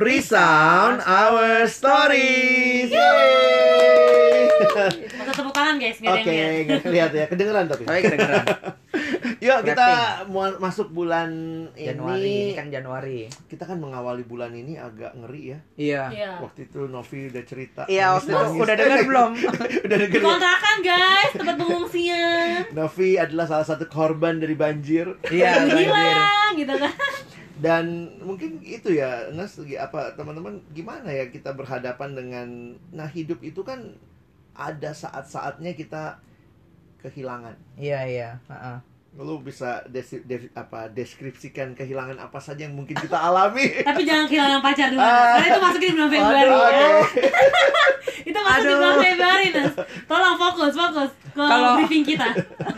resound 0.00 1.04
our 1.04 1.68
stories. 1.68 2.88
Yeay. 2.88 4.48
Masa 5.14 5.32
tepuk 5.34 5.52
tangan 5.52 5.76
guys, 5.76 6.00
Oke, 6.00 6.24
lihat. 6.24 6.80
nggak 6.80 6.88
lihat 6.88 7.10
ya, 7.12 7.24
kedengeran 7.28 7.64
tapi. 7.68 7.84
Tapi 7.84 8.00
kedengeran. 8.02 8.46
Yuk 9.40 9.64
kita 9.64 9.88
mau 10.28 10.52
masuk 10.58 10.92
bulan 10.92 11.28
Januari 11.72 12.20
ini. 12.20 12.36
ini 12.44 12.52
kan 12.52 12.66
Januari. 12.68 13.24
Kita 13.48 13.64
kan 13.64 13.80
mengawali 13.80 14.20
bulan 14.22 14.52
ini 14.52 14.76
agak 14.76 15.16
ngeri 15.16 15.42
ya. 15.46 15.58
Iya. 15.76 16.02
Iya. 16.12 16.30
Waktu 16.40 16.68
itu 16.68 16.80
Novi 16.84 17.32
udah 17.32 17.44
cerita. 17.44 17.82
Iya, 17.88 18.16
waktu 18.16 18.30
itu 18.30 18.60
udah 18.60 18.76
dengar 18.76 19.00
belum? 19.00 19.30
udah 19.88 19.96
Di 19.96 20.04
denger 20.06 20.20
ya? 20.20 20.24
kontrakan 20.24 20.76
guys, 20.80 21.30
tempat 21.32 21.56
pengungsian. 21.56 22.60
Novi 22.72 23.10
adalah 23.16 23.46
salah 23.48 23.66
satu 23.66 23.84
korban 23.88 24.36
dari 24.36 24.52
banjir 24.52 25.16
Iya, 25.26 25.64
banjir. 25.64 25.88
Hilang 25.88 26.52
gitu 26.56 26.74
kan. 26.76 26.92
Dan 27.60 27.84
mungkin 28.18 28.58
itu 28.60 28.90
ya 28.90 29.28
Nas 29.30 29.54
apa 29.76 30.12
teman-teman 30.12 30.64
gimana 30.70 31.06
ya 31.06 31.28
kita 31.28 31.52
berhadapan 31.52 32.10
dengan 32.12 32.48
nah 32.90 33.06
hidup 33.06 33.40
itu 33.40 33.60
kan 33.60 33.92
ada 34.52 34.90
saat-saatnya 34.90 35.72
kita 35.72 36.18
kehilangan 36.98 37.56
Iya, 37.76 38.00
iya. 38.06 38.30
Heeh. 38.46 38.78
lu 39.12 39.42
bisa 39.42 39.82
desi- 39.86 40.22
de- 40.22 40.54
apa 40.54 40.86
deskripsikan 40.88 41.74
kehilangan 41.74 42.14
apa 42.16 42.38
saja 42.38 42.62
yang 42.62 42.72
mungkin 42.72 42.94
kita 42.94 43.18
alami 43.18 43.66
Tapi 43.82 44.06
jangan 44.06 44.24
kehilangan 44.24 44.60
pacar 44.60 44.86
dulu. 44.88 45.02
Ah. 45.02 45.34
Karena 45.34 45.46
itu 45.48 45.60
masukin 45.60 45.88
di 45.88 45.94
bulan 45.96 46.10
Februari 46.10 46.46
Aduh, 46.46 46.70
ya. 46.78 46.88
Itu 48.22 48.38
masuk 48.38 48.64
di 48.64 48.74
bulan 48.76 48.92
Aduh. 48.92 49.02
Februari, 49.02 49.46
Nas. 49.50 49.74
Tolong 50.06 50.36
fokus, 50.38 50.72
fokus 50.72 51.10
ke 51.28 51.42
Kalau- 51.42 51.74
briefing 51.76 52.04
kita. 52.06 52.28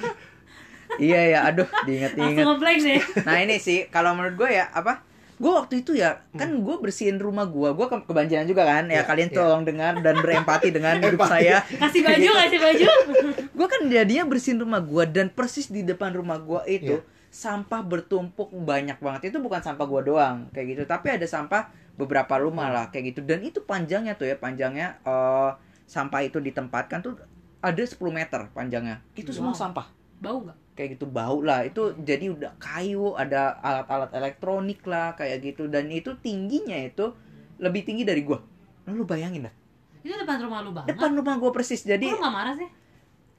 Iya, 1.02 1.20
ya. 1.29 1.38
Aduh, 1.45 1.66
diinget-inget. 1.83 2.41
ngeblank 2.41 2.79
deh. 2.80 3.02
Nah, 3.21 3.37
ini 3.37 3.57
sih 3.57 3.87
kalau 3.87 4.13
menurut 4.13 4.37
gue 4.37 4.51
ya 4.52 4.71
apa? 4.71 5.02
Gue 5.35 5.51
waktu 5.51 5.82
itu 5.82 5.93
ya 5.93 6.23
kan 6.32 6.54
gue 6.54 6.77
bersihin 6.79 7.18
rumah 7.18 7.43
gue, 7.45 7.66
gue 7.68 7.87
ke 7.88 7.96
kebanjiran 8.04 8.46
juga 8.46 8.63
kan. 8.63 8.87
Ya, 8.87 9.02
Iya, 9.02 9.02
kalian 9.02 9.29
iya. 9.29 9.37
tolong 9.37 9.62
dengar 9.62 9.99
dan 9.99 10.15
berempati 10.16 10.71
dengan 10.71 10.96
hidup 10.96 11.18
Empati. 11.18 11.32
saya. 11.43 11.59
Kasih 11.66 12.01
baju, 12.01 12.30
kasih 12.38 12.59
baju. 12.60 12.87
gue 13.59 13.66
kan 13.68 13.80
jadinya 13.85 14.24
bersihin 14.24 14.59
rumah 14.59 14.79
gue 14.80 15.04
dan 15.09 15.27
persis 15.29 15.66
di 15.66 15.82
depan 15.82 16.10
rumah 16.12 16.38
gue 16.38 16.62
itu 16.71 16.95
Iya. 16.96 17.10
sampah 17.29 17.80
bertumpuk 17.80 18.52
banyak 18.52 18.96
banget 18.96 19.29
itu 19.29 19.38
bukan 19.38 19.59
sampah 19.59 19.82
gue 19.82 20.02
doang 20.05 20.46
kayak 20.51 20.66
gitu 20.68 20.82
tapi 20.84 21.09
ada 21.10 21.24
sampah 21.24 21.65
beberapa 21.93 22.37
rumah 22.37 22.68
lah 22.68 22.84
kayak 22.87 23.10
gitu 23.10 23.21
dan 23.23 23.40
itu 23.40 23.59
panjangnya 23.60 24.12
tuh 24.12 24.27
ya 24.27 24.37
panjangnya 24.37 25.01
eh, 25.01 25.51
sampah 25.84 26.21
itu 26.21 26.38
ditempatkan 26.38 27.01
tuh 27.01 27.16
ada 27.59 27.79
10 27.79 27.96
meter 28.10 28.46
panjangnya 28.49 29.01
itu 29.12 29.32
semua 29.32 29.51
Wow. 29.51 29.59
sampah 29.59 29.87
Bau 30.18 30.38
nggak? 30.40 30.59
Kayak 30.83 30.99
gitu 30.99 31.07
bau 31.07 31.38
lah. 31.38 31.63
Itu 31.63 31.95
jadi 31.95 32.35
udah 32.35 32.59
kayu 32.59 33.15
ada 33.15 33.55
alat-alat 33.63 34.11
elektronik 34.13 34.83
lah 34.83 35.15
kayak 35.15 35.39
gitu. 35.47 35.71
Dan 35.71 35.87
itu 35.89 36.19
tingginya 36.19 36.74
itu 36.74 37.15
lebih 37.63 37.87
tinggi 37.87 38.02
dari 38.02 38.27
gua. 38.27 38.43
Lalu 38.91 39.07
bayangin 39.07 39.47
dah. 39.47 39.55
Itu 40.02 40.19
depan 40.19 40.43
rumah 40.43 40.59
lu 40.66 40.74
banget. 40.74 40.99
depan 40.99 41.15
rumah 41.15 41.39
gua 41.39 41.55
persis. 41.55 41.87
Jadi 41.87 42.11
lu 42.11 42.19
nggak 42.19 42.35
marah 42.35 42.55
sih? 42.59 42.66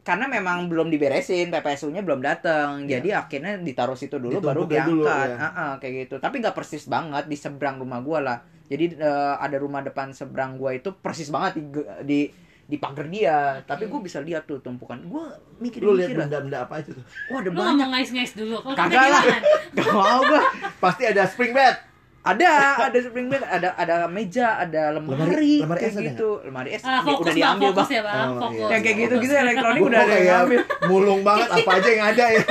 karena 0.03 0.27
memang 0.27 0.67
belum 0.67 0.91
diberesin 0.91 1.47
PPSU-nya 1.47 2.03
belum 2.03 2.19
datang 2.19 2.83
Iya. 2.83 2.99
jadi 2.99 3.23
akhirnya 3.23 3.55
ditaruh 3.55 3.95
situ 3.95 4.19
dulu 4.19 4.35
Ditumpuk 4.35 4.67
baru 4.67 4.83
dulu, 4.83 5.03
diangkat. 5.07 5.27
ya. 5.31 5.35
Ah, 5.39 5.47
ah, 5.47 5.71
kayak 5.79 5.93
gitu. 5.95 6.15
Tapi 6.19 6.35
nggak 6.43 6.51
persis 6.51 6.83
banget 6.91 7.23
di 7.23 7.39
seberang 7.39 7.79
rumah 7.79 8.03
gua 8.03 8.19
lah. 8.19 8.37
Jadi 8.67 8.99
eh, 8.99 9.35
ada 9.39 9.55
rumah 9.55 9.79
depan 9.79 10.11
seberang 10.11 10.59
gua 10.59 10.75
itu 10.75 10.91
persis 10.99 11.31
banget 11.31 11.55
di 11.55 11.63
di, 12.03 12.19
di 12.63 12.77
pagar 12.77 13.05
dia. 13.05 13.59
Tapi 13.61 13.85
gua 13.85 13.99
bisa 13.99 14.19
lihat 14.19 14.43
tuh 14.43 14.57
tumpukan. 14.57 14.95
Gua 15.03 15.29
mikir 15.57 15.79
lu 15.79 15.93
lihat 15.93 16.13
benda-benda 16.13 16.63
apa 16.63 16.79
itu 16.79 16.91
tuh? 16.91 17.03
Wah 17.29 17.39
ada 17.39 17.47
Lu 17.47 17.53
nggak 17.53 17.67
banyak 17.67 17.87
ngais-ngais 17.89 18.33
dulu. 18.33 18.55
Kalau 18.57 18.75
kagak 18.75 19.05
lah. 19.05 19.23
gak 19.75 19.87
mau 19.89 20.19
gua. 20.21 20.41
Pasti 20.79 21.03
ada 21.03 21.23
spring 21.23 21.51
bed. 21.51 21.75
Ada 22.23 22.47
ada 22.87 22.99
spring 23.03 23.27
bed 23.27 23.43
ada 23.43 23.75
ada 23.75 24.07
meja 24.07 24.55
ada 24.55 24.95
lemari, 24.95 25.59
Lemari- 25.59 25.59
lemari 25.59 25.79
kayak 25.81 25.91
es 25.91 25.97
ada 25.97 26.07
gitu. 26.07 26.29
lemari 26.39 26.69
es 26.71 26.79
Ah, 26.81 26.87
ya, 26.87 26.99
fokus 27.03 27.19
udah 27.19 27.27
bang, 27.27 27.35
diambil 27.35 27.67
fokus 27.67 27.83
bang. 27.83 27.91
ya 27.91 28.01
bang, 28.01 28.15
Oh, 28.23 28.39
fokus. 28.39 28.69
yang 28.71 28.81
kayak 28.81 28.97
gitu 28.97 29.13
gitu 29.19 29.33
elektronik 29.35 29.81
udah 29.83 29.91
ada 29.91 29.99
yang 29.99 30.15
kayak 30.15 30.31
ngambil. 30.33 30.59
Mulung 30.87 31.21
banget 31.21 31.47
apa 31.51 31.69
aja 31.73 31.89
yang 31.91 32.05
ada 32.07 32.25
ya. 32.31 32.43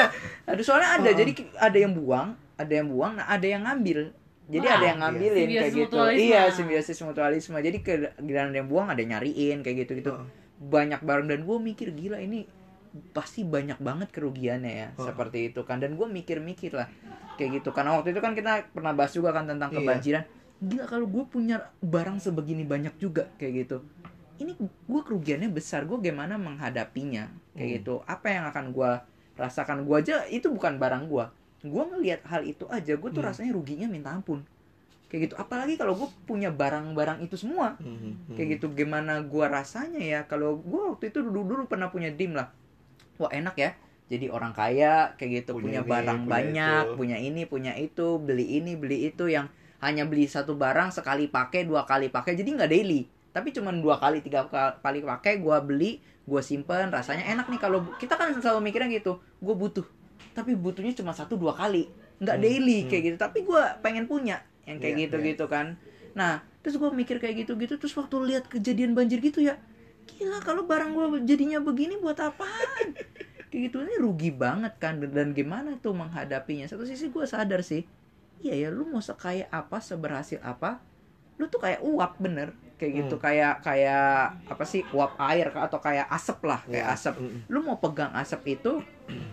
Aduh 0.45 0.61
soalnya 0.61 0.89
ada. 0.93 1.09
Oh. 1.09 1.15
jadi 1.17 1.33
ada 1.57 1.79
yang 1.79 1.93
buang, 1.97 2.29
ada 2.53 2.73
yang 2.75 2.87
buang, 2.87 3.13
nah 3.17 3.27
ada 3.27 3.47
yang 3.49 3.63
ngambil. 3.65 3.99
Jadi 4.43 4.67
Wah, 4.67 4.75
ada 4.75 4.85
yang 4.85 4.99
ngambilin 5.01 5.49
iya. 5.49 5.61
kayak 5.63 5.75
gitu. 5.77 5.97
Iya, 6.09 6.41
simbiosis 6.51 6.99
mutualisme. 7.01 7.57
Jadi 7.57 7.79
ke 7.79 7.93
giliran 8.19 8.51
ada 8.51 8.59
yang 8.59 8.69
buang 8.69 8.91
ada 8.91 8.99
yang 8.99 9.15
nyariin 9.15 9.63
kayak 9.63 9.87
gitu 9.87 9.93
gitu. 9.99 10.11
Oh. 10.13 10.27
Banyak 10.59 11.01
barang 11.01 11.27
dan 11.27 11.43
gue 11.43 11.59
mikir 11.59 11.91
gila 11.91 12.19
ini 12.19 12.45
pasti 13.09 13.41
banyak 13.41 13.81
banget 13.81 14.13
kerugiannya 14.13 14.69
ya 14.71 14.89
Oh. 14.95 15.09
seperti 15.09 15.49
itu 15.49 15.65
kan 15.65 15.81
dan 15.81 15.97
gue 15.97 16.05
mikir-mikir 16.05 16.77
lah 16.77 16.93
kayak 17.35 17.59
gitu 17.59 17.73
karena 17.73 17.97
waktu 17.97 18.13
itu 18.13 18.21
kan 18.21 18.37
kita 18.37 18.69
pernah 18.69 18.93
bahas 18.93 19.09
juga 19.11 19.33
kan 19.33 19.49
tentang 19.49 19.73
Iya. 19.73 19.81
kebanjiran 19.81 20.25
gila 20.61 20.85
kalau 20.85 21.07
gue 21.09 21.25
punya 21.25 21.57
barang 21.81 22.21
sebegini 22.21 22.69
banyak 22.69 22.93
juga 23.01 23.33
kayak 23.35 23.65
gitu 23.65 23.81
ini 24.39 24.53
gue 24.61 25.01
kerugiannya 25.03 25.49
besar 25.49 25.89
gue 25.89 25.97
gimana 25.99 26.37
menghadapinya 26.37 27.33
kayak 27.57 27.65
Hmm. 27.65 27.77
gitu 27.81 27.95
apa 28.05 28.27
yang 28.29 28.45
akan 28.47 28.65
gue 28.71 28.91
rasakan 29.35 29.89
gue 29.89 29.97
aja 29.97 30.29
itu 30.29 30.53
bukan 30.53 30.77
barang 30.77 31.09
gue 31.09 31.25
gue 31.63 31.85
ngelihat 31.95 32.27
hal 32.27 32.43
itu 32.43 32.67
aja 32.67 32.99
gue 32.99 33.11
tuh 33.11 33.23
Hmm. 33.23 33.31
rasanya 33.31 33.55
ruginya 33.55 33.87
minta 33.87 34.11
ampun. 34.11 34.43
Kayak 35.07 35.29
gitu. 35.29 35.35
Apalagi 35.37 35.77
kalau 35.77 35.93
gue 35.95 36.09
punya 36.25 36.49
barang-barang 36.49 37.21
itu 37.21 37.37
semua. 37.37 37.77
Hmm, 37.77 38.17
kayak 38.33 38.57
gitu. 38.57 38.73
Gimana 38.73 39.21
gua 39.21 39.53
rasanya 39.53 40.01
ya 40.01 40.21
kalau 40.25 40.57
gua 40.57 40.97
waktu 40.97 41.13
itu 41.13 41.21
dulu 41.21 41.45
dulu 41.45 41.63
pernah 41.69 41.93
punya 41.93 42.09
dream 42.09 42.33
lah. 42.33 42.49
Wah 43.21 43.29
enak 43.29 43.53
ya. 43.61 43.77
Jadi 44.09 44.33
orang 44.33 44.57
kaya 44.57 45.13
kayak 45.21 45.45
gitu. 45.45 45.61
Punya 45.61 45.85
punya, 45.85 45.85
ini, 45.85 45.93
barang 45.93 46.21
punya 46.25 46.33
banyak 46.33 46.85
itu. 46.89 46.97
punya 46.97 47.17
ini 47.21 47.43
punya 47.45 47.73
itu. 47.77 48.09
Beli 48.25 48.57
ini 48.57 48.73
beli 48.73 49.13
itu. 49.13 49.29
Yang 49.29 49.53
hanya 49.85 50.09
beli 50.09 50.25
satu 50.25 50.57
barang 50.57 50.97
sekali 50.97 51.29
pakai 51.29 51.69
dua 51.69 51.85
kali 51.85 52.09
pakai. 52.09 52.33
Jadi 52.33 52.49
nggak 52.49 52.71
daily. 52.73 53.05
Tapi 53.37 53.53
cuman 53.53 53.85
dua 53.85 54.01
kali 54.01 54.25
tiga 54.25 54.49
kali 54.81 55.05
pakai 55.05 55.45
gua 55.45 55.61
beli 55.61 56.01
gua 56.25 56.41
simpen. 56.41 56.89
Rasanya 56.89 57.29
enak 57.37 57.53
nih 57.53 57.61
kalau 57.61 57.85
kita 58.01 58.17
kan 58.17 58.33
selalu 58.33 58.65
mikirnya 58.73 58.89
gitu. 58.89 59.21
Gue 59.45 59.53
butuh 59.53 59.85
tapi 60.33 60.57
butuhnya 60.57 60.93
cuma 60.97 61.13
satu 61.13 61.37
dua 61.39 61.53
kali. 61.57 61.89
Nggak 62.21 62.37
Hmm, 62.39 62.45
daily 62.45 62.79
hmm. 62.85 62.89
kayak 62.89 63.03
gitu. 63.07 63.17
Tapi 63.21 63.39
gua 63.47 63.77
pengen 63.81 64.09
punya 64.11 64.43
yang 64.69 64.79
kayak 64.79 64.95
Iya, 64.97 65.03
gitu 65.09 65.17
gitu 65.23 65.45
kan. 65.47 65.77
Nah 66.17 66.45
terus 66.63 66.79
gue 66.79 66.91
mikir 66.95 67.19
kayak 67.19 67.43
gitu 67.43 67.59
gitu 67.59 67.75
terus 67.75 67.91
waktu 67.99 68.15
lihat 68.23 68.47
kejadian 68.47 68.95
banjir 68.95 69.19
gitu 69.19 69.43
ya 69.43 69.59
gila 70.07 70.39
kalau 70.39 70.63
barang 70.63 70.95
gue 70.95 71.07
jadinya 71.27 71.59
begini 71.59 71.99
buat 71.99 72.19
apaan? 72.19 72.95
Kayak 73.51 73.63
gitu. 73.71 73.77
Ini 73.83 73.95
rugi 73.99 74.31
banget 74.35 74.79
kan 74.79 74.99
dan 74.99 75.35
gimana 75.35 75.79
tuh 75.83 75.95
menghadapinya? 75.95 76.67
Satu 76.71 76.87
sisi 76.87 77.11
gue 77.11 77.27
sadar 77.27 77.63
sih 77.67 77.83
iya 78.43 78.59
ya 78.59 78.69
lu 78.75 78.85
mau 78.91 78.99
sekaya 79.01 79.47
apa 79.55 79.79
seberhasil 79.79 80.43
apa 80.43 80.83
lu 81.39 81.47
tuh 81.47 81.63
kayak 81.63 81.81
uap 81.87 82.19
bener 82.19 82.53
kayak 82.83 83.07
gitu 83.07 83.15
Hmm. 83.15 83.23
kayak 83.23 83.55
kayak 83.63 84.11
apa 84.43 84.65
sih 84.67 84.83
uap 84.91 85.15
air 85.23 85.55
atau 85.55 85.79
kayak 85.79 86.11
asap 86.11 86.43
lah 86.43 86.59
kayak 86.67 86.83
Ya. 86.83 86.95
asap 86.99 87.15
Mm-mm. 87.15 87.47
lu 87.47 87.63
mau 87.63 87.79
pegang 87.79 88.11
asap 88.13 88.59
itu 88.59 88.83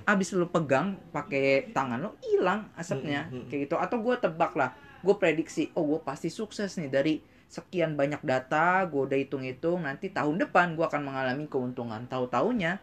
abis 0.06 0.38
lu 0.38 0.46
pegang 0.46 1.02
pakai 1.10 1.74
tangan 1.74 1.98
lu 1.98 2.14
hilang 2.22 2.70
asapnya 2.78 3.26
Mm, 3.26 3.34
mm, 3.34 3.42
mm. 3.42 3.48
kayak 3.50 3.62
gitu 3.66 3.76
atau 3.76 3.98
gue 3.98 4.16
tebak 4.16 4.54
lah 4.54 4.70
gue 5.02 5.16
prediksi 5.18 5.74
oh 5.74 5.82
gue 5.88 6.00
pasti 6.00 6.30
sukses 6.30 6.78
nih 6.78 6.88
dari 6.88 7.14
sekian 7.50 7.98
banyak 7.98 8.22
data 8.22 8.86
gue 8.86 9.02
udah 9.02 9.18
hitung-hitung 9.18 9.82
nanti 9.82 10.14
tahun 10.14 10.38
depan 10.38 10.78
gue 10.78 10.86
akan 10.86 11.02
mengalami 11.02 11.50
keuntungan 11.50 12.06
tahu 12.06 12.30
taunya 12.30 12.78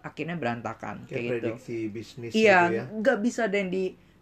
akhirnya 0.00 0.38
berantakan 0.38 1.04
kayak 1.04 1.12
kayak, 1.12 1.20
gitu 1.20 1.34
prediksi 1.52 1.76
bisnis 1.90 2.32
iya 2.32 2.58
gitu 2.64 2.72
ya 2.72 2.84
nggak 2.96 3.18
bisa 3.20 3.42
dan 3.52 3.68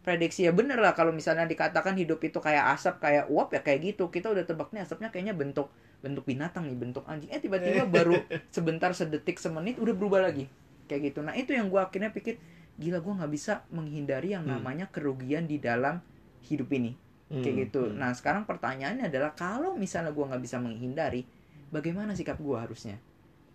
diprediksi 0.04 0.44
ya 0.44 0.53
bener 0.53 0.76
lah 0.76 0.92
kalau 0.92 1.16
misalnya 1.16 1.48
dikatakan 1.48 1.97
hidup 1.97 2.20
itu 2.20 2.37
kayak 2.37 2.76
asap 2.76 3.00
kayak 3.00 3.25
uap 3.32 3.56
ya 3.56 3.65
kayak 3.65 3.81
gitu. 3.97 4.12
Kita 4.12 4.28
udah 4.28 4.44
tebak 4.44 4.69
nih 4.76 4.84
asapnya 4.84 5.09
kayaknya 5.09 5.32
bentuk 5.32 5.72
bentuk 6.04 6.28
binatang 6.28 6.69
nih 6.69 6.76
bentuk 6.76 7.09
anjing. 7.09 7.32
Eh 7.32 7.41
tiba-tiba 7.41 7.88
baru 7.97 8.20
sebentar 8.53 8.92
sedetik 8.92 9.41
semenit 9.41 9.81
udah 9.81 9.97
berubah 9.97 10.20
lagi. 10.28 10.44
Kayak 10.92 11.09
gitu. 11.16 11.25
Nah 11.25 11.32
itu 11.32 11.56
yang 11.56 11.72
gue 11.72 11.81
akhirnya 11.81 12.12
pikir 12.12 12.36
gila 12.77 13.01
gue 13.01 13.12
nggak 13.16 13.33
bisa 13.33 13.65
menghindari 13.72 14.36
yang 14.36 14.45
Hmm. 14.45 14.60
namanya 14.60 14.92
kerugian 14.92 15.48
di 15.48 15.56
dalam 15.56 16.04
hidup 16.45 16.68
ini. 16.77 16.92
Kayak 17.33 17.41
Hmm, 17.48 17.60
gitu. 17.65 17.83
hmm. 17.89 17.97
nah 17.97 18.12
sekarang 18.12 18.45
pertanyaannya 18.45 19.09
adalah 19.09 19.33
kalau 19.33 19.72
misalnya 19.72 20.12
gue 20.12 20.21
nggak 20.21 20.42
bisa 20.45 20.60
menghindari 20.60 21.24
bagaimana 21.72 22.12
sikap 22.12 22.36
gue 22.36 22.53
harusnya? 22.60 23.00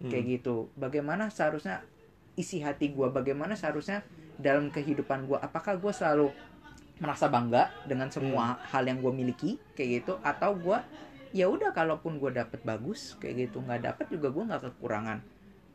Hmm. 0.01 0.09
kayak 0.09 0.41
gitu. 0.41 0.73
Bagaimana 0.73 1.29
seharusnya 1.29 1.85
isi 2.33 2.63
hati 2.65 2.89
gue 2.89 3.05
bagaimana 3.13 3.53
seharusnya 3.53 4.01
dalam 4.39 4.71
kehidupan 4.71 5.27
gue 5.27 5.37
apakah 5.37 5.75
gue 5.75 5.91
selalu 5.91 6.31
merasa 6.99 7.27
bangga 7.31 7.71
dengan 7.87 8.07
semua 8.11 8.59
hal 8.71 8.87
yang 8.87 8.99
gue 9.03 9.11
miliki 9.11 9.59
kayak 9.75 10.03
gitu 10.03 10.13
atau 10.23 10.55
gue 10.55 10.79
ya 11.35 11.45
udah 11.47 11.71
kalaupun 11.71 12.17
gue 12.17 12.31
dapet 12.33 12.59
bagus 12.63 13.15
kayak 13.19 13.51
gitu 13.51 13.59
nggak 13.63 13.83
dapet 13.83 14.05
juga 14.11 14.31
gue 14.31 14.43
nggak 14.47 14.61
kekurangan 14.73 15.19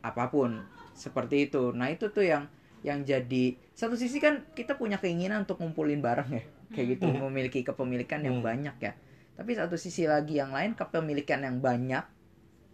apa 0.04 0.24
pun 0.28 0.60
seperti 0.92 1.48
itu 1.48 1.72
nah 1.72 1.88
itu 1.88 2.08
tuh 2.12 2.24
yang 2.24 2.44
yang 2.84 3.00
jadi 3.04 3.56
satu 3.72 3.96
sisi 3.96 4.20
kan 4.20 4.44
kita 4.52 4.76
punya 4.76 5.00
keinginan 5.00 5.48
untuk 5.48 5.60
ngumpulin 5.64 6.04
barang 6.04 6.28
ya 6.28 6.44
kayak 6.76 6.86
gitu 6.98 7.08
Hmm. 7.08 7.24
memiliki 7.28 7.64
kepemilikan 7.64 8.20
yang 8.20 8.40
Hmm. 8.40 8.44
banyak 8.44 8.76
ya 8.80 8.92
tapi 9.34 9.56
satu 9.56 9.80
sisi 9.80 10.04
lagi 10.04 10.36
yang 10.36 10.52
lain 10.52 10.76
kepemilikan 10.76 11.40
yang 11.40 11.58
banyak 11.64 12.04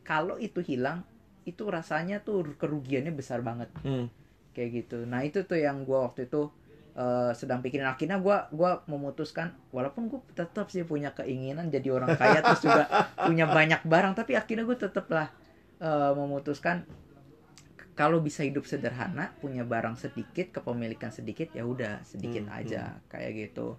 kalau 0.02 0.40
itu 0.42 0.58
hilang 0.64 1.06
itu 1.46 1.62
rasanya 1.70 2.20
tuh 2.20 2.42
kerugiannya 2.58 3.14
besar 3.14 3.40
banget 3.46 3.70
Hmm. 3.86 4.10
Kayak 4.56 4.70
gitu. 4.84 4.96
Nah 5.08 5.20
itu 5.26 5.44
tuh 5.46 5.58
yang 5.60 5.82
gua 5.88 6.10
waktu 6.10 6.26
itu 6.30 6.50
eh, 6.96 7.30
sedang 7.38 7.60
pikirin. 7.64 7.86
Akhirnya 7.88 8.18
gue 8.20 8.36
gua 8.54 8.82
memutuskan 8.90 9.54
walaupun 9.74 10.10
gue 10.10 10.20
tetap 10.36 10.66
sih 10.74 10.82
punya 10.86 11.10
keinginan 11.14 11.70
jadi 11.74 11.88
orang 11.96 12.12
kaya 12.18 12.42
terus 12.46 12.62
juga 12.66 12.90
punya 13.22 13.46
banyak 13.50 13.80
barang 13.86 14.14
tapi 14.18 14.32
akhirnya 14.40 14.64
gue 14.66 14.78
tetap 14.78 15.06
lah 15.12 15.28
eh, 15.82 16.12
memutuskan 16.16 16.84
kalau 17.98 18.18
bisa 18.24 18.40
hidup 18.48 18.64
sederhana 18.64 19.36
punya 19.42 19.62
barang 19.66 19.96
sedikit 20.00 20.46
kepemilikan 20.56 21.12
sedikit 21.12 21.52
ya 21.52 21.64
udah 21.68 22.00
sedikit 22.06 22.44
Hmm, 22.44 22.54
aja 22.60 22.96
kayak 23.12 23.32
gitu. 23.50 23.76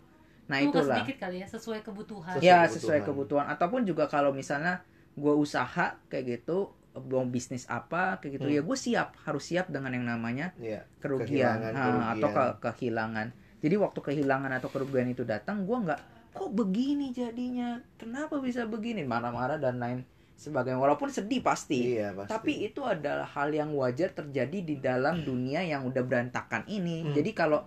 Nah 0.50 0.58
Bukan 0.62 0.70
itulah. 0.70 0.96
sedikit 0.96 1.16
kali 1.24 1.38
ya, 1.44 1.48
sesuai 1.50 1.80
kebutuhan. 1.88 2.36
Sesuai 2.38 2.46
ya 2.46 2.58
kebutuhan. 2.64 2.72
sesuai 2.76 3.02
kebutuhan. 3.04 3.46
ataupun 3.52 3.82
juga 3.84 4.08
kalau 4.08 4.32
misalnya 4.32 4.84
gue 5.18 5.34
usaha 5.36 6.00
kayak 6.08 6.26
gitu 6.40 6.72
mau 6.94 7.24
bisnis 7.24 7.64
apa 7.66 8.18
kayak 8.18 8.32
gitu 8.36 8.46
Hmm. 8.46 8.56
ya 8.56 8.62
gue 8.62 8.78
siap 8.78 9.16
harus 9.24 9.44
siap 9.44 9.68
dengan 9.68 9.92
yang 9.92 10.04
namanya 10.06 10.52
Iya. 10.56 10.84
kerugian, 10.98 11.28
Kehilangan, 11.58 11.72
Nah, 11.72 11.84
kerugian. 11.86 12.12
atau 12.14 12.30
ke- 12.30 12.56
kehilangan 12.62 13.28
jadi 13.58 13.76
waktu 13.78 14.00
kehilangan 14.02 14.52
atau 14.54 14.68
kerugian 14.68 15.08
itu 15.08 15.24
datang 15.24 15.64
gue 15.64 15.78
nggak 15.80 16.02
kok 16.32 16.50
begini 16.50 17.12
jadinya 17.12 17.80
kenapa 17.96 18.38
bisa 18.38 18.64
begini 18.66 19.04
marah-marah 19.04 19.56
dan 19.56 19.78
lain 19.78 20.00
sebagainya 20.34 20.76
walaupun 20.76 21.08
sedih 21.08 21.40
pasti 21.40 21.96
Iya, 21.96 22.12
pasti. 22.14 22.30
tapi 22.30 22.54
itu 22.62 22.82
adalah 22.82 23.30
hal 23.30 23.52
yang 23.52 23.72
wajar 23.72 24.10
terjadi 24.10 24.60
di 24.60 24.76
dalam 24.78 25.22
dunia 25.22 25.62
yang 25.62 25.86
udah 25.86 26.02
berantakan 26.02 26.66
ini. 26.66 27.04
Hmm. 27.04 27.14
Jadi 27.14 27.32
kalau 27.32 27.62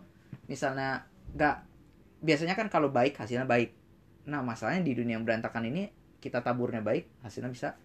misalnya 0.44 1.06
nggak 1.30 1.56
biasanya 2.18 2.52
kan 2.52 2.66
kalau 2.66 2.88
baik 2.88 3.14
hasilnya 3.14 3.44
baik. 3.44 3.72
Nah 4.24 4.40
masalahnya 4.40 4.82
di 4.82 4.92
dunia 4.92 5.14
yang 5.14 5.22
berantakan 5.22 5.64
ini 5.64 5.88
kita 6.18 6.40
taburnya 6.40 6.80
baik 6.80 7.06
hasilnya 7.20 7.48
bisa 7.48 7.76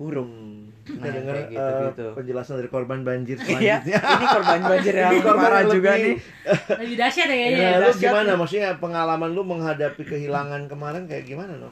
buruk. 0.00 0.24
Hmm. 0.24 0.72
Kita 0.80 0.96
Nah, 0.98 1.12
dengar 1.12 1.34
gitu, 1.44 1.60
eh, 1.60 1.82
gitu. 1.86 2.06
penjelasan 2.16 2.54
dari 2.56 2.66
korban 2.66 3.00
banjir 3.00 3.36
Iya, 3.36 3.44
selanjutnya. 3.78 3.98
ini 4.16 4.26
korban 4.26 4.60
banjir 4.64 4.94
yang 4.96 5.12
Ini 5.12 5.20
korban 5.20 5.44
parah 5.44 5.62
juga 5.68 5.90
lebih- 5.92 6.02
nih. 6.02 6.16
Lebih 6.74 6.96
dahsyat 6.96 7.20
ya 7.20 7.28
Ya, 7.28 7.36
kayaknya. 7.36 7.60
Iya, 7.60 7.76
lu 7.78 7.90
gimana? 7.94 8.30
Maksudnya 8.34 8.70
pengalaman 8.74 9.30
lu 9.30 9.42
menghadapi 9.44 10.02
kehilangan 10.02 10.62
kemarin 10.66 11.04
kayak 11.04 11.24
gimana, 11.26 11.52
no? 11.54 11.70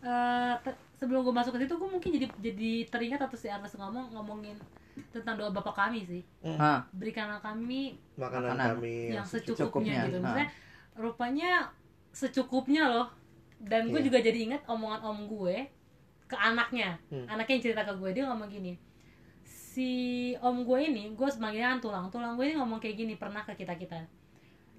Eh, 0.00 0.54
te- 0.58 0.80
sebelum 0.94 1.20
gue 1.20 1.34
masuk 1.34 1.52
ke 1.52 1.60
situ 1.60 1.74
gue 1.74 1.90
mungkin 1.90 2.10
jadi 2.12 2.26
jadi 2.38 2.70
teringat 2.86 3.20
atau 3.20 3.34
si 3.34 3.46
Ernest 3.46 3.76
ngomong 3.76 4.08
ngomongin 4.10 4.56
tentang 5.10 5.34
doa 5.34 5.50
bapak 5.50 5.74
kami 5.74 6.00
sih 6.02 6.22
Hah, 6.46 6.86
berikanlah 6.90 7.40
kami 7.40 7.98
Makanan, 8.14 8.52
Makanan. 8.52 8.66
kami 8.78 8.96
yang 9.10 9.26
secukupnya, 9.26 9.58
secukupnya, 9.58 10.00
gitu 10.02 10.16
nah. 10.16 10.22
maksudnya 10.22 10.46
rupanya 10.94 11.50
secukupnya 12.10 12.82
loh 12.86 13.08
dan 13.58 13.88
gue 13.88 13.96
Iya. 13.96 14.06
juga 14.06 14.18
jadi 14.20 14.38
ingat 14.44 14.62
omongan 14.66 15.00
om 15.02 15.18
gue 15.26 15.56
ke 16.34 16.38
anaknya 16.40 16.98
Hmm. 17.06 17.26
anaknya 17.26 17.54
yang 17.54 17.64
cerita 17.64 17.82
ke 17.82 17.94
gue 17.94 18.10
dia 18.12 18.24
ngomong 18.26 18.50
gini 18.50 18.74
si 19.42 19.90
om 20.38 20.62
gue 20.62 20.78
ini 20.82 21.12
gue 21.12 21.28
semanggilnya 21.28 21.70
kan 21.70 21.80
tulang 21.80 22.06
tulang 22.08 22.34
gue 22.34 22.44
ini 22.44 22.56
ngomong 22.56 22.78
kayak 22.78 22.96
gini 22.96 23.14
pernah 23.14 23.42
ke 23.42 23.54
kita 23.54 23.74
kita 23.74 24.02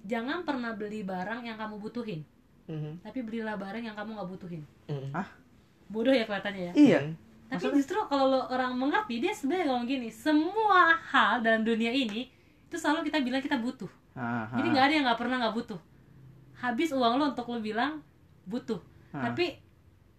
jangan 0.02 0.42
pernah 0.42 0.72
beli 0.72 1.00
barang 1.02 1.42
yang 1.42 1.56
kamu 1.56 1.76
butuhin 1.78 2.20
Mhm. 2.66 3.00
tapi 3.00 3.22
belilah 3.22 3.54
barang 3.54 3.78
yang 3.80 3.94
kamu 3.94 4.12
nggak 4.12 4.28
butuhin 4.28 4.62
Mhm. 4.86 5.10
bodoh 5.86 6.10
ya 6.10 6.24
kelihatannya 6.24 6.62
ya 6.62 6.72
iya. 6.74 6.98
tapi 7.46 7.62
Maksudnya? 7.62 7.76
justru 7.78 7.98
kalau 8.04 8.26
lo 8.28 8.40
orang 8.48 8.74
mengerti 8.74 9.22
dia 9.22 9.30
sebenarnya 9.30 9.70
ngomong 9.70 9.86
gini 9.86 10.08
semua 10.10 10.82
hal 10.98 11.38
dalam 11.40 11.62
dunia 11.62 11.88
ini 11.88 12.26
itu 12.66 12.74
selalu 12.74 13.06
kita 13.06 13.22
bilang 13.22 13.38
kita 13.40 13.56
butuh 13.56 13.88
Ah, 14.12 14.48
jadi 14.50 14.66
nggak 14.66 14.82
ada 14.82 14.94
yang 14.94 15.04
nggak 15.04 15.20
pernah 15.20 15.36
nggak 15.38 15.54
butuh 15.54 15.80
habis 16.56 16.88
uang 16.90 17.14
lo 17.14 17.30
untuk 17.30 17.46
lo 17.46 17.60
bilang 17.60 18.00
butuh 18.44 18.80
Ah. 19.12 19.28
tapi 19.28 19.60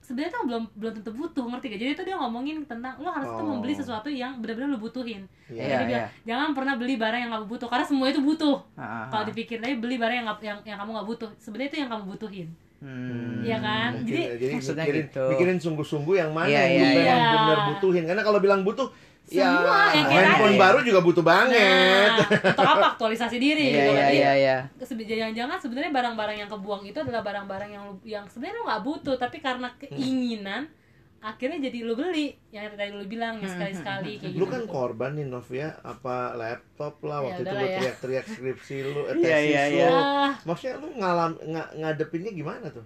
sebenarnya 0.08 0.32
tuh 0.32 0.44
belum 0.46 0.64
belum 0.72 0.92
tentu 0.96 1.12
butuh 1.12 1.44
ngerti 1.46 1.66
gak 1.68 1.80
jadi 1.80 1.92
itu 1.92 2.04
dia 2.06 2.16
ngomongin 2.16 2.64
tentang 2.64 2.96
lo 2.96 3.12
harus 3.12 3.28
tuh 3.28 3.44
Oh. 3.44 3.52
membeli 3.52 3.76
sesuatu 3.76 4.08
yang 4.08 4.40
benar-benar 4.40 4.70
lo 4.70 4.80
butuhin 4.80 5.28
Iya. 5.46 5.52
Iya, 5.52 5.60
Jadi 5.60 5.68
dia 5.68 5.76
iya. 5.76 5.86
bilang, 5.86 6.08
jangan 6.26 6.50
pernah 6.54 6.74
beli 6.76 6.96
barang 6.96 7.20
yang 7.20 7.32
kamu 7.34 7.46
butuh 7.46 7.68
karena 7.68 7.84
semua 7.84 8.08
itu 8.08 8.22
butuh 8.22 8.56
ah, 8.74 9.08
kalau 9.08 9.24
dipikir 9.26 9.60
aja 9.60 9.76
beli 9.76 9.96
barang 9.96 10.16
yang 10.16 10.26
nggak- 10.26 10.42
yang, 10.42 10.60
yang 10.66 10.78
kamu 10.78 10.90
nggak 10.94 11.08
butuh 11.08 11.30
sebenarnya 11.36 11.70
itu 11.70 11.78
yang 11.78 11.90
kamu 11.90 12.04
butuhin 12.10 12.48
Hmm. 12.78 13.42
Iya 13.42 13.58
kan? 13.58 13.90
Mungkin- 13.96 14.06
Jadi- 14.06 14.38
jadi 14.38 14.54
Maksudnya 14.54 14.86
mikirin, 14.86 15.04
gitu. 15.04 15.24
mikirin 15.28 15.58
sungguh-sungguh 15.58 16.16
yang 16.16 16.30
mana 16.30 16.46
Iya, 16.46 16.62
yang 16.62 16.70
iya, 16.70 16.78
lu 16.78 16.88
memang 16.96 17.02
iya. 17.18 17.34
benar 17.42 17.60
butuhin. 17.68 18.04
Karena 18.06 18.22
kalau 18.22 18.38
bilang 18.38 18.62
butuh, 18.62 18.88
ya 19.30 19.44
Semua, 19.46 19.80
yang 19.92 20.08
kayak 20.08 20.24
handphone 20.24 20.50
tadi. 20.50 20.62
baru 20.62 20.80
juga 20.82 21.00
butuh 21.02 21.20
banget. 21.22 22.10
nah 22.10 22.28
untuk 22.48 22.64
apa 22.66 22.86
aktualisasi 22.90 23.36
diri 23.38 23.60
Iya, 23.62 23.74
gitu 23.74 23.90
iya, 23.90 24.00
kan 24.00 24.12
iya, 24.14 24.32
iya. 24.34 24.58
Sebe- 24.80 25.04
jangan-jangan 25.04 25.58
sebenarnya 25.58 25.92
barang-barang 25.92 26.38
yang 26.38 26.50
kebuang 26.50 26.84
itu 26.84 26.98
adalah 26.98 27.22
barang-barang 27.22 27.70
yang 27.70 27.84
lu- 27.86 28.06
yang 28.06 28.24
sebenarnya 28.26 28.56
lo 28.56 28.64
nggak 28.66 28.84
butuh 28.84 29.16
tapi 29.16 29.38
karena 29.38 29.68
keinginan 29.78 30.72
akhirnya 31.20 31.60
jadi 31.62 31.82
lo 31.82 31.94
beli 31.94 32.30
yang 32.48 32.72
tadi 32.72 32.88
lo 32.90 33.04
bilang 33.04 33.38
yang 33.38 33.50
sekali-sekali 33.50 34.12
kayak 34.16 34.32
gitu 34.32 34.38
Lu 34.38 34.46
kan 34.46 34.64
korban 34.64 35.12
nih 35.14 35.26
Nov 35.26 35.50
ya, 35.50 35.76
apa 35.78 36.32
laptop 36.34 37.02
lah 37.02 37.20
Ya 37.20 37.26
waktu 37.26 37.34
itu 37.34 37.44
udahlah 37.44 37.60
lu 37.60 37.68
ya. 37.68 37.76
teriak-teriak 37.76 38.26
skripsi 38.28 38.76
lu, 38.86 39.02
eh, 39.10 39.16
Iya, 39.18 39.28
tesis 39.36 39.50
iya, 39.50 39.62
lu. 39.66 39.76
iya. 39.76 39.90
Ah, 39.90 40.32
Maksudnya 40.42 40.76
lu 40.78 40.88
ngalam 40.94 41.32
nga- 41.44 41.72
ngadepinnya 41.74 42.32
gimana 42.32 42.68
tuh? 42.70 42.86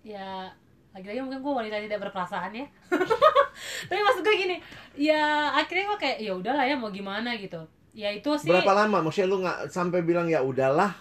ya 0.00 0.46
lagi-lagi 0.90 1.20
mungkin 1.20 1.38
gue 1.38 1.52
wanita 1.56 1.76
tidak 1.78 2.00
berperasaan 2.00 2.50
ya 2.52 2.66
tapi 3.86 4.00
maksud 4.00 4.22
gue 4.22 4.34
gini 4.34 4.56
ya 4.94 5.20
akhirnya 5.52 5.84
gue 5.86 5.98
kayak 5.98 6.16
ya 6.18 6.32
udahlah 6.32 6.64
ya 6.64 6.74
mau 6.74 6.88
gimana 6.88 7.34
gitu 7.34 7.60
ya 7.90 8.08
itu 8.08 8.30
sih 8.36 8.46
Berapa 8.46 8.72
lama? 8.76 9.02
Maksudnya 9.02 9.26
lu 9.26 9.36
nggak 9.40 9.58
sampai 9.66 10.00
bilang 10.00 10.24
ya 10.24 10.38
udahlah. 10.40 10.94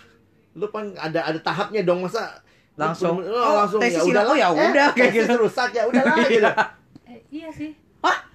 Lu 0.53 0.65
kan 0.67 0.89
ada 0.95 1.21
ada 1.23 1.37
tahapnya 1.37 1.83
dong 1.83 2.01
masa 2.01 2.41
lu 2.73 2.81
Langsung, 2.81 3.19
bener-bener, 3.19 3.43
oh, 3.43 3.55
langsung 3.59 3.79
tesis 3.79 3.93
ya 3.93 4.01
hilang, 4.01 4.25
udahlah. 4.25 4.33
oh, 4.33 4.37
ya 4.39 4.47
udah, 4.49 4.87
kayak 4.91 5.11
tesis 5.11 5.27
gitu. 5.27 5.33
rusak 5.37 5.69
ya 5.69 5.83
udahlah 5.85 6.15
gitu. 6.25 6.49
eh, 7.05 7.19
iya 7.29 7.49
sih 7.49 7.71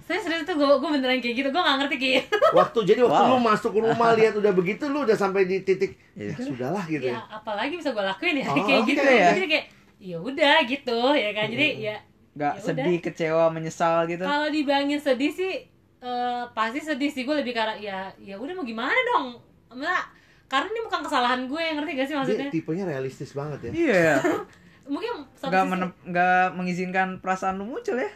saya 0.05 0.21
serius 0.21 0.45
tuh 0.45 0.53
gue 0.53 0.69
gue 0.69 0.89
beneran 0.93 1.17
kayak 1.17 1.33
gitu 1.33 1.49
gue 1.49 1.57
gak 1.57 1.77
ngerti 1.81 1.97
kayak 1.97 2.23
Waktu 2.61 2.79
jadi 2.85 3.01
waktu 3.01 3.21
Wow. 3.25 3.31
lu 3.33 3.37
masuk 3.41 3.73
ke 3.73 3.79
rumah 3.81 4.13
lihat 4.13 4.37
udah 4.37 4.53
begitu 4.53 4.85
lu 4.85 5.01
udah 5.01 5.17
sampai 5.17 5.49
di 5.49 5.65
titik 5.65 5.97
ya 6.13 6.29
Iya. 6.29 6.45
sudahlah 6.45 6.85
gitu 6.85 7.09
ya 7.09 7.17
ya. 7.17 7.25
apalagi 7.33 7.73
bisa 7.73 7.89
gue 7.89 8.05
lakuin 8.05 8.37
ya 8.37 8.45
Oh, 8.53 8.53
kayak 8.53 8.79
oke 8.79 8.87
gitu 8.87 9.01
ya. 9.01 9.27
jadi 9.33 9.47
kayak 9.49 9.65
ya 9.97 10.17
udah 10.21 10.55
gitu 10.63 10.99
ya 11.09 11.29
kan 11.33 11.47
jadi 11.49 11.67
ya 11.81 11.95
Nggak 12.35 12.53
Ya 12.53 12.59
udah. 12.59 12.67
sedih, 12.67 12.97
kecewa, 12.99 13.45
menyesal 13.47 14.05
gitu. 14.05 14.21
kalau 14.21 14.47
dibilangin 14.47 14.99
sedih 14.99 15.29
sih 15.29 15.53
eh, 15.97 16.43
pasti 16.51 16.79
sedih 16.79 17.07
sih 17.07 17.23
gue 17.23 17.33
lebih 17.33 17.51
karena 17.51 17.75
ya 17.75 18.11
ya 18.17 18.35
udah 18.35 18.53
mau 18.53 18.63
gimana 18.63 18.91
dong 19.07 19.39
Maksudnya, 19.67 20.03
karena 20.45 20.67
ini 20.67 20.81
bukan 20.81 21.01
kesalahan 21.01 21.41
gue 21.45 21.57
ngerti 21.73 21.91
gak 21.91 22.05
sih 22.05 22.09
Dia 22.09 22.19
maksudnya 22.21 22.47
tipenya 22.49 22.85
realistis 22.85 23.31
banget 23.31 23.59
ya. 23.61 23.71
Iya. 23.73 24.13
mungkin 24.85 25.25
satu 25.33 25.49
Nggak 25.49 25.65
menem- 25.65 25.97
nggak 26.05 26.45
mengizinkan 26.53 27.07
perasaan 27.17 27.55
lu 27.55 27.65
muncul 27.65 27.95
ya? 27.95 28.11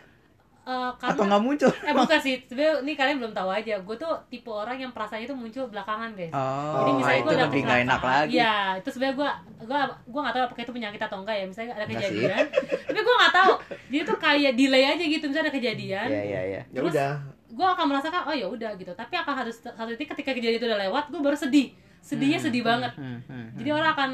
Eh, 0.61 0.89
Atau 0.91 0.97
karena 1.15 1.23
nggak 1.29 1.41
muncul? 1.41 1.71
eh 1.71 1.93
bukan 1.93 2.19
sih 2.19 2.35
sebenarnya 2.43 2.75
ini 2.81 2.93
kalian 2.93 3.17
belum 3.17 3.33
tahu 3.33 3.49
aja 3.49 3.75
gue 3.75 3.95
tuh 3.95 4.13
tipe 4.27 4.47
orang 4.47 4.77
yang 4.77 4.91
perasaannya 4.91 5.25
itu 5.25 5.33
muncul 5.33 5.65
belakangan 5.65 6.11
guys 6.11 6.29
Oh, 6.29 6.73
Jadi 6.77 6.91
misalnya 6.93 7.17
itu 7.17 7.25
gue 7.25 7.33
ada 7.33 7.45
lebih 7.45 7.61
nggak 7.61 7.79
enak 7.83 8.01
lagi. 8.01 8.31
Iya, 8.33 8.55
itu 8.77 8.89
sebenarnya 8.89 9.15
gue 9.15 9.29
gue 9.61 9.79
gue 10.05 10.19
nggak 10.19 10.33
tahu 10.33 10.43
apakah 10.45 10.61
itu 10.61 10.73
penyakit 10.73 11.01
atau 11.01 11.17
enggak 11.19 11.35
ya. 11.35 11.45
Misalnya 11.45 11.71
ada 11.73 11.85
kejadian, 11.85 12.45
tapi 12.85 12.99
gue 12.99 13.15
nggak 13.15 13.33
tahu. 13.35 13.51
Jadi 13.87 14.03
tuh 14.03 14.17
kayak 14.17 14.51
delay 14.53 14.83
aja 14.85 15.03
gitu. 15.03 15.23
Misalnya 15.25 15.45
ada 15.45 15.55
kejadian, 15.55 16.07
Iya, 16.07 16.21
iya, 16.23 16.41
iya. 16.43 16.61
Ya 16.63 16.75
Terus- 16.75 16.93
udah. 16.93 17.13
gue 17.49 17.67
akan 17.67 17.85
merasakan 17.87 18.21
oh 18.23 18.35
ya 18.35 18.45
udah 18.45 18.71
gitu. 18.75 18.91
Tapi 18.93 19.13
akan 19.15 19.33
harus 19.35 19.57
satu 19.57 19.89
titik 19.89 20.13
ketika 20.13 20.31
kejadian 20.31 20.57
itu 20.57 20.67
udah 20.67 20.79
lewat, 20.81 21.03
gue 21.09 21.19
baru 21.19 21.35
sedih. 21.35 21.73
Sedihnya 21.99 22.39
sedih 22.39 22.61
banget. 22.61 22.93
Hmm, 22.93 23.19
hmm, 23.21 23.57
Jadi 23.57 23.69
orang 23.69 23.91
akan 23.91 24.09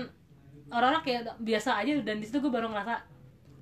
orang-orang 0.68 1.04
kayak 1.04 1.22
biasa 1.38 1.78
aja 1.78 1.94
dan 2.02 2.18
di 2.18 2.25
situ 2.25 2.40
gue 2.40 2.50
baru 2.50 2.66
ngerasa 2.68 2.98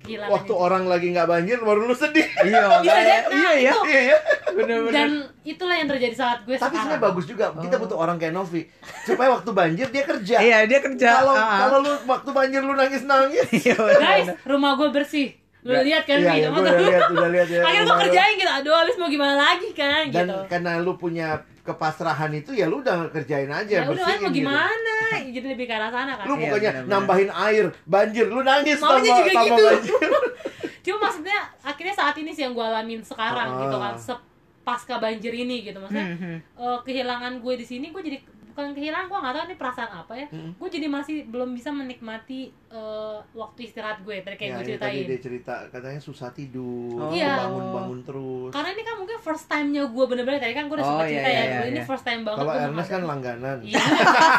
kehilangan. 0.04 0.30
Waktu 0.30 0.52
orang 0.54 0.84
lagi 0.84 1.06
nggak 1.10 1.26
banjir 1.26 1.58
baru 1.58 1.80
lu 1.82 1.92
sedih. 1.92 2.28
Iya, 2.44 2.60
Bisa 2.60 2.68
makanya. 2.84 3.16
nah, 3.24 3.32
Iya, 3.32 3.50
ya. 3.56 3.72
itu. 3.72 3.80
Iya 3.84 4.00
ya. 4.04 4.18
Bener-bener. 4.54 4.92
dan 4.92 5.10
itulah 5.42 5.74
yang 5.74 5.88
terjadi 5.88 6.14
saat 6.14 6.38
gue 6.42 6.52
Tapi 6.52 6.60
sekarang. 6.60 6.76
sebenarnya 6.86 7.02
bagus 7.02 7.24
juga. 7.24 7.44
Kita 7.56 7.74
Oh. 7.74 7.80
butuh 7.80 7.96
orang 7.98 8.16
kayak 8.16 8.32
Novi 8.32 8.62
supaya 9.02 9.28
waktu 9.30 9.50
banjir 9.50 9.86
dia 9.88 10.04
kerja. 10.04 10.36
Iya, 10.38 10.58
dia 10.64 10.78
kerja. 10.80 11.08
Kalau 11.18 11.32
Ah, 11.32 11.42
ah. 11.42 11.58
kalau 11.64 11.76
lu 11.80 11.92
waktu 12.04 12.30
banjir 12.30 12.60
lu 12.60 12.72
nangis-nangis. 12.72 13.46
Iya, 13.50 13.74
bener, 13.80 13.98
Guys, 13.98 14.28
rumah 14.44 14.76
gue 14.76 14.88
bersih. 14.90 15.28
Lu 15.62 15.72
Iya, 15.72 15.80
lihat 15.82 16.02
kan 16.04 16.16
Iya, 16.18 16.28
gitu. 16.30 16.38
ya, 16.38 16.48
gue 16.50 16.60
udah 16.62 16.76
lihat, 16.78 17.04
udah 17.10 17.28
lihat 17.30 17.48
ya. 17.54 17.60
Akhirnya 17.62 17.84
gue 17.86 17.98
kerjain 18.04 18.34
gitu. 18.36 18.52
Aduh, 18.54 18.74
habis 18.76 18.96
mau 18.96 19.08
gimana 19.08 19.34
lagi 19.34 19.68
kan 19.72 20.04
Dan 20.06 20.28
gitu. 20.28 20.36
karena 20.46 20.70
lu 20.78 20.92
punya 20.94 21.40
kepasrahan 21.64 22.28
itu 22.30 22.52
ya 22.52 22.64
lu 22.64 22.78
udah 22.78 23.08
kerjain 23.08 23.48
aja 23.48 23.64
ya 23.74 23.80
udah 23.82 23.88
kan 23.88 23.96
bersihin 23.96 24.20
mau 24.20 24.28
gitu. 24.28 24.38
gimana 24.38 24.94
jadi 25.26 25.46
lebih 25.48 25.64
ke 25.64 25.72
arah 25.72 25.88
sana 25.88 26.12
kan 26.14 26.24
Lu 26.24 26.34
Iya, 26.34 26.42
bukannya 26.44 26.70
benar-benar. 26.70 26.92
nambahin 26.92 27.30
air, 27.32 27.64
banjir, 27.84 28.26
lu 28.26 28.40
nangis 28.42 28.78
Maunya 28.78 29.00
sama 29.02 29.18
juga 29.18 29.32
sama 29.32 29.44
gitu. 29.46 29.62
banjir. 29.64 30.00
cuma 30.84 30.98
maksudnya 31.02 31.38
akhirnya 31.62 31.94
saat 31.94 32.14
ini 32.14 32.30
sih 32.30 32.42
yang 32.42 32.52
gue 32.52 32.60
alamin 32.62 33.00
sekarang 33.00 33.48
Ah. 33.50 33.60
gitu 33.62 33.76
kan 33.78 33.94
se- 33.98 34.24
pasca 34.60 34.96
banjir 34.96 35.32
ini 35.34 35.60
gitu 35.62 35.76
maksudnya 35.76 36.06
Hmm, 36.06 36.18
hmm. 36.18 36.38
eh, 36.54 36.78
kehilangan 36.82 37.32
gue 37.38 37.54
di 37.54 37.66
sini 37.66 37.88
gue 37.88 38.02
jadi 38.02 38.18
bukan 38.54 38.70
kehilangan 38.70 39.04
gue 39.04 39.18
nggak 39.18 39.34
tahu 39.34 39.44
ini 39.44 39.56
perasaan 39.56 39.90
apa 39.92 40.12
ya 40.14 40.26
Hmm. 40.26 40.50
gue 40.54 40.68
jadi 40.70 40.86
masih 40.86 41.26
belum 41.26 41.50
bisa 41.50 41.68
menikmati 41.68 42.40
eh, 42.68 43.18
waktu 43.32 43.60
istirahat 43.64 43.98
gue 44.00 44.14
tadi 44.16 44.36
kayak 44.36 44.46
Ya, 44.46 44.54
gue 44.54 44.62
ini 44.64 44.72
tadi 44.72 44.78
ceritain 44.94 45.04
dia 45.04 45.18
cerita 45.20 45.54
katanya 45.68 45.98
susah 45.98 46.30
tidur, 46.30 46.94
Oh. 46.96 47.10
Iya. 47.10 47.34
bangun-bangun 47.40 47.98
terus. 48.00 48.50
karena 48.50 48.68
ini 48.70 48.82
kan 48.82 48.94
mungkin 48.96 49.18
first 49.18 49.46
time-nya 49.46 49.82
gue 49.84 50.04
bener-bener 50.06 50.38
tadi 50.38 50.52
kan 50.52 50.64
gue 50.64 50.76
udah 50.76 50.82
Oh, 50.82 50.90
sempat 50.92 51.04
iya, 51.04 51.12
cerita 51.12 51.28
iya, 51.28 51.34
ya 51.34 51.44
iya, 51.44 51.60
ini 51.64 51.74
iya. 51.74 51.84
first 51.84 52.04
time 52.04 52.22
banget 52.22 52.38
Kalau 52.40 52.52
Ernest 52.56 52.88
kan 52.88 53.02
langganan. 53.04 53.56
Iya, 53.60 53.82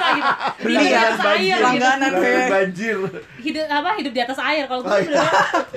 gitu. 0.09 0.31
Beli 0.57 0.75
Hidup 0.77 0.81
di 0.81 0.89
ya, 0.89 1.01
atas 1.05 1.19
air 1.27 1.43
gitu. 1.51 1.65
langganan 1.65 2.11
kayak. 2.13 2.47
banjir. 2.49 2.97
hidup 3.37 3.65
apa 3.69 3.89
hidup 3.95 4.13
di 4.13 4.21
atas 4.21 4.39
air 4.41 4.63
kalau 4.65 4.81
gue 4.81 4.89
Oh, 4.89 4.99
iya. 5.01 5.21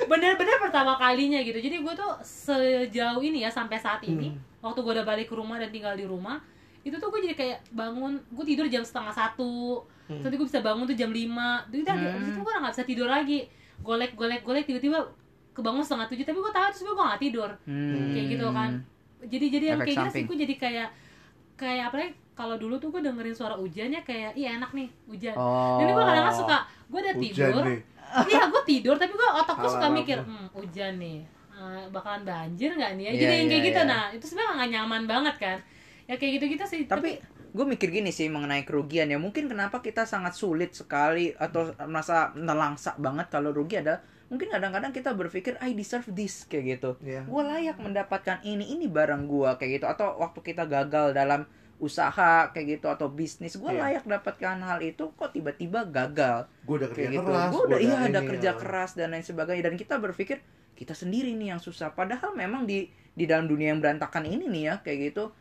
bener-bener 0.01 0.29
bener-bener 0.31 0.57
pertama 0.59 0.93
kalinya 0.95 1.39
gitu 1.39 1.57
jadi 1.57 1.75
gue 1.77 1.93
tuh 1.93 2.11
sejauh 2.21 3.19
ini 3.19 3.41
ya 3.41 3.49
sampai 3.49 3.75
saat 3.75 3.99
ini 4.01 4.29
Hmm. 4.29 4.39
waktu 4.61 4.79
gue 4.79 4.93
udah 4.93 5.03
balik 5.03 5.27
ke 5.27 5.35
rumah 5.35 5.55
dan 5.55 5.69
tinggal 5.69 5.93
di 5.93 6.03
rumah 6.03 6.39
itu 6.81 6.95
tuh 6.95 7.07
gue 7.09 7.19
jadi 7.21 7.35
kayak 7.35 7.57
bangun 7.71 8.15
gue 8.25 8.45
tidur 8.45 8.65
jam 8.65 8.81
setengah 8.81 9.11
satu. 9.11 9.83
Hmm. 10.09 10.25
terus 10.25 10.35
gue 10.35 10.47
bisa 10.47 10.59
bangun 10.59 10.83
tuh 10.83 10.97
jam 10.97 11.09
lima. 11.09 11.61
Itu 11.67 11.81
udah 11.81 11.93
Hmm. 11.93 12.15
abis 12.17 12.27
itu 12.27 12.39
gue 12.39 12.49
udah 12.49 12.61
nggak 12.63 12.73
bisa 12.73 12.85
tidur 12.85 13.07
lagi. 13.07 13.39
Golek 13.79 14.11
golek 14.13 14.41
golek 14.41 14.65
tiba-tiba 14.65 14.99
kebangun 15.51 15.83
setengah 15.83 16.07
tujuh. 16.07 16.25
Tapi 16.25 16.39
gue 16.39 16.51
tahu 16.51 16.65
terus 16.67 16.83
gue 16.83 16.95
nggak 16.95 17.21
tidur. 17.21 17.49
Hmm. 17.63 18.09
kayak 18.11 18.27
gitu 18.31 18.45
kan. 18.49 18.71
Jadi 19.19 19.45
jadi 19.49 19.65
yang 19.67 19.79
kayak 19.79 19.95
gitu 19.97 20.09
sih 20.09 20.23
gue 20.25 20.37
jadi 20.39 20.55
kayak 20.55 20.89
kayak 21.55 21.83
apa 21.91 21.97
ya 21.99 22.07
kalau 22.33 22.55
dulu 22.55 22.79
tuh 22.79 22.87
gue 22.87 23.03
dengerin 23.03 23.35
suara 23.35 23.51
hujannya 23.53 23.99
kayak 24.01 24.31
iya 24.33 24.55
enak 24.55 24.71
nih 24.71 24.87
hujan. 25.05 25.35
Oh. 25.35 25.75
dan 25.77 25.91
gue 25.91 25.99
kadang-kadang 25.99 26.37
suka 26.37 26.57
gue 26.87 26.99
udah 26.99 27.15
tidur. 27.19 27.63
nih. 27.67 27.79
iya 28.25 28.41
gue 28.47 28.61
tidur 28.65 28.95
tapi 28.95 29.13
gue 29.13 29.29
otak 29.29 29.55
gue 29.59 29.69
suka 29.69 29.87
mikir 29.91 30.17
hmm, 30.17 30.47
hujan 30.55 30.95
nih. 30.97 31.19
Eh, 31.51 31.83
bakalan 31.91 32.23
banjir 32.23 32.71
nggak 32.71 32.95
nih? 32.95 33.03
Ya 33.03 33.11
Iya, 33.11 33.19
jadi 33.19 33.33
yang 33.35 33.49
kayak 33.51 33.59
iya, 33.59 33.67
gitu. 33.67 33.81
iya. 33.83 33.91
nah 33.91 34.03
itu 34.09 34.23
sebenarnya 34.25 34.53
nggak 34.55 34.69
nyaman 34.71 35.03
banget 35.05 35.35
kan 35.37 35.57
ya 36.09 36.17
kayak 36.17 36.41
gitu 36.41 36.45
gitu 36.49 36.65
sih 36.65 36.81
Tapi 36.83 37.21
gue 37.49 37.65
mikir 37.67 37.89
gini 37.89 38.09
sih 38.09 38.25
mengenai 38.27 38.65
kerugian 38.65 39.07
ya. 39.07 39.17
Mungkin 39.17 39.45
kenapa 39.45 39.79
kita 39.79 40.03
sangat 40.03 40.33
sulit 40.33 40.73
sekali 40.73 41.29
atau 41.33 41.69
merasa 41.85 42.33
nelangsa 42.33 42.97
banget 42.97 43.29
kalau 43.29 43.53
rugi 43.53 43.77
adalah 43.77 44.01
mungkin 44.25 44.49
kadang-kadang 44.49 44.89
kita 44.89 45.13
berpikir 45.13 45.57
I 45.57 45.73
deserve 45.73 46.09
this 46.09 46.45
kayak 46.45 46.77
gitu. 46.77 46.89
Iya. 47.01 47.25
Gue 47.25 47.41
layak 47.41 47.77
mendapatkan 47.77 48.41
ini 48.41 48.73
ini 48.73 48.85
barang 48.85 49.25
gue 49.25 49.49
kayak 49.55 49.71
gitu 49.75 49.85
atau 49.85 50.17
waktu 50.17 50.39
kita 50.43 50.65
gagal 50.65 51.13
dalam 51.13 51.45
usaha 51.79 52.51
kayak 52.51 52.67
gitu 52.75 52.87
atau 52.87 53.07
bisnis 53.07 53.55
gue 53.55 53.71
Iya. 53.71 53.81
layak 53.81 54.03
dapatkan 54.05 54.59
hal 54.59 54.79
itu 54.83 55.15
kok 55.15 55.31
tiba-tiba 55.31 55.87
gagal 55.87 56.45
Gue 56.67 56.75
udah 56.75 56.89
kerja 56.91 57.07
gitu 57.09 57.23
keras. 57.23 57.49
gue 57.49 57.61
udah 57.65 57.79
iya 57.79 57.97
ada 58.03 58.19
kerja 58.21 58.51
ya. 58.51 58.59
keras 58.59 58.91
dan 58.93 59.09
lain 59.09 59.23
sebagainya 59.23 59.63
dan 59.63 59.75
kita 59.75 59.95
berpikir 59.95 60.43
kita 60.75 60.91
sendiri 60.91 61.31
nih 61.33 61.55
yang 61.55 61.61
susah 61.63 61.95
padahal 61.95 62.35
memang 62.35 62.67
di 62.67 62.87
di 63.15 63.23
dalam 63.23 63.47
dunia 63.47 63.71
yang 63.71 63.79
berantakan 63.79 64.27
ini 64.27 64.45
nih 64.45 64.63
ya 64.65 64.75
kayak 64.79 64.99
gitu 65.09 65.31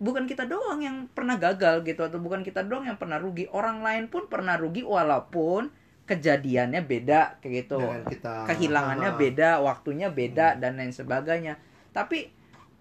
bukan 0.00 0.24
kita 0.24 0.48
doang 0.48 0.80
yang 0.80 0.96
pernah 1.12 1.36
gagal 1.36 1.84
gitu 1.84 2.00
atau 2.08 2.16
bukan 2.16 2.40
kita 2.40 2.64
doang 2.64 2.88
yang 2.88 2.96
pernah 2.96 3.20
rugi. 3.20 3.46
Orang 3.52 3.84
lain 3.84 4.08
pun 4.08 4.26
pernah 4.32 4.56
rugi 4.56 4.80
walaupun 4.80 5.68
kejadiannya 6.08 6.80
beda 6.82 7.38
kayak 7.44 7.68
gitu. 7.68 7.78
Dengan 7.78 8.02
kita. 8.08 8.34
Kehilangannya 8.48 9.10
Ah. 9.12 9.18
beda 9.20 9.50
waktunya 9.60 10.08
beda 10.08 10.56
dan 10.56 10.80
lain 10.80 10.90
sebagainya. 10.90 11.60
Tapi 11.92 12.32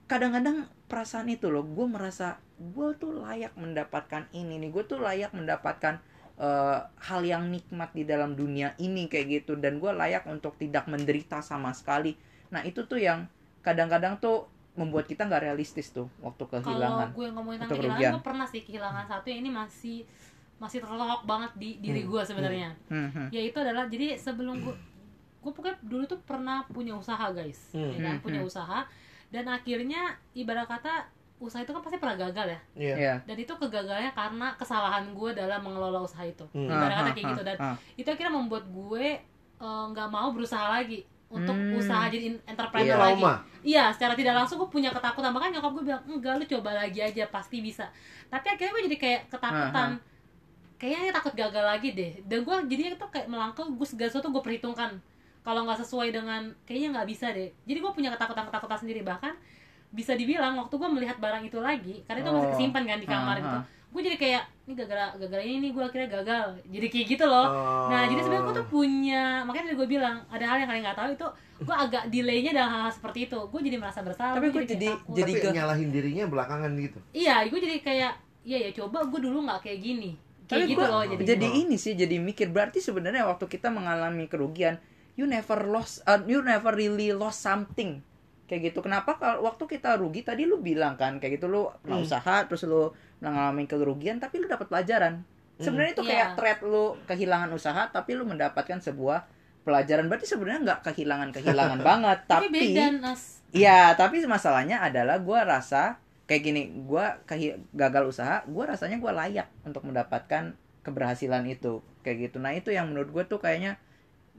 kadang-kadang 0.09 0.65
perasaan 0.89 1.29
itu 1.29 1.53
loh 1.53 1.61
gue 1.61 1.85
merasa 1.85 2.41
gue 2.57 2.89
tuh 2.97 3.19
layak 3.19 3.53
mendapatkan 3.59 4.25
ini 4.33 4.57
nih. 4.57 4.71
Gue 4.71 4.87
tuh 4.87 5.03
layak 5.03 5.35
mendapatkan 5.35 6.01
eh, 6.39 6.79
hal 7.03 7.21
yang 7.27 7.51
nikmat 7.51 7.91
di 7.91 8.07
dalam 8.07 8.31
dunia 8.39 8.71
ini 8.79 9.11
kayak 9.11 9.43
gitu. 9.43 9.59
Dan 9.59 9.83
gue 9.83 9.91
layak 9.91 10.23
untuk 10.23 10.55
tidak 10.55 10.87
menderita 10.87 11.43
sama 11.43 11.75
sekali. 11.75 12.15
Nah 12.49 12.63
itu 12.63 12.87
tuh 12.87 12.95
yang 12.95 13.27
kadang-kadang 13.59 14.23
tuh 14.23 14.47
membuat 14.77 15.05
kita 15.09 15.25
nggak 15.25 15.49
realistis 15.49 15.91
tuh 15.91 16.07
waktu 16.23 16.43
kalau 16.47 16.63
kehilangan 16.63 17.07
gue 17.11 17.27
ngomongin 17.35 17.59
atau 17.65 17.75
tentang 17.75 17.97
kehilangan 17.97 18.13
gue 18.15 18.23
pernah 18.23 18.47
sih 18.47 18.61
kehilangan 18.63 19.05
satu 19.09 19.25
yang 19.27 19.39
ini 19.43 19.51
masih 19.51 19.97
masih 20.59 20.83
terlelok 20.83 21.23
banget 21.23 21.51
di 21.55 21.79
diri 21.79 22.03
Hmm, 22.03 22.11
gue 22.11 22.21
sebenarnya. 22.27 22.69
Hmm, 22.91 23.09
hmm. 23.09 23.27
ya 23.31 23.41
itu 23.47 23.57
adalah 23.63 23.87
jadi 23.87 24.19
sebelum 24.19 24.59
gue 24.59 24.75
gue 25.39 25.51
pokoknya 25.55 25.79
dulu 25.87 26.03
tuh 26.03 26.19
pernah 26.19 26.67
punya 26.67 26.99
usaha 26.99 27.31
guys. 27.31 27.71
Hmm. 27.71 27.95
ya 27.95 27.99
kan? 28.03 28.15
Hmm, 28.19 28.23
punya 28.23 28.41
hmm. 28.43 28.51
usaha. 28.51 28.79
Dan 29.31 29.47
akhirnya 29.47 30.19
ibarat 30.35 30.67
kata 30.67 31.07
usaha 31.39 31.63
itu 31.63 31.71
kan 31.71 31.79
pasti 31.79 31.95
pernah 31.95 32.19
gagal 32.19 32.47
ya? 32.51 32.59
Iya. 32.75 32.95
Iya. 32.99 33.15
dan 33.23 33.37
itu 33.39 33.53
kegagalannya 33.55 34.11
karena 34.11 34.47
kesalahan 34.59 35.15
gue 35.15 35.31
dalam 35.31 35.63
mengelola 35.63 36.03
usaha 36.03 36.27
itu. 36.27 36.43
Hmm. 36.51 36.67
ibarat 36.67 36.95
kata 36.99 37.11
kayak 37.15 37.27
gitu. 37.31 37.43
dan 37.47 37.57
itu 37.95 38.07
akhirnya 38.11 38.33
membuat 38.35 38.67
gue 38.67 39.05
eh, 39.63 39.85
nggak 39.95 40.09
mau 40.11 40.35
berusaha 40.35 40.67
lagi 40.67 41.07
untuk 41.29 41.53
Hmm. 41.53 41.77
usaha 41.77 42.05
jadi 42.05 42.25
in- 42.27 42.35
Iya, 42.35 42.49
entrepreneur 42.49 42.97
lagi 42.97 43.21
trauma. 43.21 43.33
Iya, 43.61 43.83
secara 43.93 44.13
tidak 44.13 44.33
langsung 44.33 44.57
gue 44.57 44.67
punya 44.67 44.89
ketakutan. 44.89 45.29
Bahkan 45.29 45.49
nyokap 45.51 45.71
gue 45.77 45.83
bilang, 45.85 46.03
enggak 46.03 46.33
lu 46.35 46.45
coba 46.49 46.69
lagi 46.75 46.99
aja, 46.99 47.23
pasti 47.27 47.61
bisa. 47.61 47.85
Tapi 48.27 48.45
akhirnya 48.47 48.71
gue 48.71 48.83
jadi 48.87 48.97
kayak 48.97 49.21
ketakutan. 49.29 49.89
Kayaknya 50.75 51.11
takut 51.11 51.33
gagal 51.35 51.65
lagi 51.67 51.89
deh. 51.91 52.11
Dan 52.23 52.41
gue 52.41 52.55
jadinya 52.65 52.95
tuh 52.95 53.09
kayak 53.09 53.27
melangkah, 53.27 53.67
gue 53.67 53.83
segala 53.83 54.09
sesuatu 54.09 54.31
gue 54.31 54.41
perhitungkan. 54.41 54.95
Kalau 55.39 55.61
nggak 55.63 55.79
sesuai 55.79 56.09
dengan, 56.09 56.55
kayaknya 56.63 56.97
nggak 56.97 57.07
bisa 57.07 57.27
deh. 57.29 57.51
Jadi 57.63 57.77
gue 57.77 57.91
punya 57.91 58.09
ketakutan-ketakutan 58.09 58.79
sendiri. 58.79 59.03
Bahkan 59.03 59.33
bisa 59.89 60.13
dibilang 60.13 60.55
waktu 60.55 60.71
gue 60.71 60.89
melihat 60.89 61.17
barang 61.17 61.43
itu 61.43 61.59
lagi, 61.59 62.05
karena 62.05 62.21
itu 62.21 62.29
masih 62.29 62.45
Oh. 62.45 62.53
kesimpan 62.53 62.83
kan 62.85 62.97
di 62.97 63.07
kamar 63.07 63.35
Ah, 63.35 63.41
gitu. 63.41 63.59
Gue 63.89 64.01
jadi 64.01 64.15
kayak, 64.15 64.43
ini 64.63 64.73
gara-gara 64.75 65.05
gara 65.17 65.41
ini 65.41 65.57
nih 65.59 65.71
gue 65.71 65.81
akhirnya 65.81 66.09
gagal. 66.13 66.45
Jadi 66.63 66.87
kayak 66.87 67.05
gitu 67.09 67.25
loh. 67.25 67.47
Nah, 67.87 68.05
jadi 68.05 68.19
sebenarnya 68.19 68.45
gue 68.45 68.55
tuh 68.55 68.67
punya, 68.69 69.23
makanya 69.41 69.65
tadi 69.65 69.77
gue 69.77 69.89
bilang 69.89 70.15
ada 70.27 70.45
hal 70.45 70.57
yang 70.57 70.69
kalian 70.69 70.83
nggak 70.83 70.95
tahu 70.95 71.09
itu 71.11 71.27
gue 71.59 71.75
agak 71.75 72.03
delaynya 72.07 72.51
dalam 72.53 72.69
hal-hal 72.71 72.91
seperti 72.91 73.19
itu. 73.25 73.39
Gue 73.43 73.59
jadi 73.59 73.75
merasa 73.75 73.99
bersalah. 73.99 74.35
Tapi 74.35 74.47
gua 74.47 74.61
gua 74.61 74.69
jadi- 74.69 74.93
takut. 74.93 75.15
jadi 75.15 75.31
Tapi 75.31 75.41
ke- 75.41 75.53
nyalahin 75.53 75.89
dirinya 75.89 76.25
belakangan 76.25 76.71
gitu. 76.75 76.99
iya, 77.11 77.41
gue 77.43 77.59
jadi 77.59 77.77
kayak, 77.79 78.13
iya 78.41 78.57
ya 78.59 78.71
coba 78.71 79.03
gue 79.03 79.19
dulu 79.19 79.43
nggak 79.43 79.59
kayak 79.59 79.79
gini, 79.79 80.11
kayak 80.45 80.63
Tapi 80.63 80.71
gitu 80.71 80.79
gua 80.79 80.87
loh 80.87 81.03
jadi. 81.07 81.21
jadi 81.27 81.47
ini 81.59 81.75
sih 81.75 81.93
jadi 81.93 82.15
mikir 82.17 82.47
berarti 82.47 82.79
sebenarnya 82.79 83.25
waktu 83.25 83.45
kita 83.45 83.67
mengalami 83.67 84.25
kerugian 84.25 84.77
you 85.13 85.25
never 85.25 85.59
lost 85.63 85.99
uh, 86.03 86.21
you 86.23 86.39
never 86.39 86.71
really 86.71 87.11
lost 87.11 87.39
something 87.39 87.99
kayak 88.45 88.71
gitu 88.71 88.79
kenapa 88.79 89.13
kalau 89.13 89.43
waktu 89.43 89.67
kita 89.67 89.93
rugi 89.93 90.23
tadi 90.23 90.41
lu 90.43 90.57
bilang 90.57 90.95
kan 90.95 91.17
kayak 91.17 91.37
gitu 91.37 91.45
lu 91.45 91.67
Hmm. 91.83 91.99
usaha 91.99 92.41
terus 92.43 92.63
lu 92.63 92.89
mengalami 93.19 93.63
kerugian 93.65 94.17
tapi 94.17 94.39
lu 94.39 94.47
dapat 94.47 94.67
pelajaran 94.67 95.23
sebenarnya 95.57 95.91
itu 95.93 96.03
Iya. 96.03 96.09
kayak 96.09 96.27
threat 96.35 96.59
lu 96.63 96.95
kehilangan 97.03 97.51
usaha 97.51 97.83
tapi 97.87 98.15
lu 98.15 98.23
mendapatkan 98.23 98.79
sebuah 98.79 99.27
pelajaran 99.61 100.07
berarti 100.07 100.25
sebenarnya 100.25 100.59
nggak 100.63 100.81
kehilangan 100.87 101.29
kehilangan 101.29 101.79
banget 101.89 102.19
Tapi 102.25 102.47
tapi 102.47 102.55
beda 102.73 102.85
nas. 102.97 103.43
Iya, 103.49 103.97
tapi 103.97 104.21
masalahnya 104.23 104.77
adalah 104.79 105.17
gua 105.19 105.41
rasa 105.41 105.97
kayak 106.25 106.41
gini, 106.43 106.61
gua 106.85 107.17
kehi- 107.25 107.57
gagal 107.73 108.05
usaha, 108.07 108.45
gua 108.45 108.69
rasanya 108.69 109.01
gua 109.01 109.09
layak 109.11 109.49
untuk 109.65 109.81
mendapatkan 109.83 110.53
keberhasilan 110.79 111.43
itu, 111.43 111.81
kayak 112.01 112.29
gitu. 112.29 112.37
Nah 112.37 112.53
itu 112.53 112.69
yang 112.69 112.87
menurut 112.87 113.09
gue 113.09 113.23
tuh 113.25 113.37
kayaknya 113.37 113.81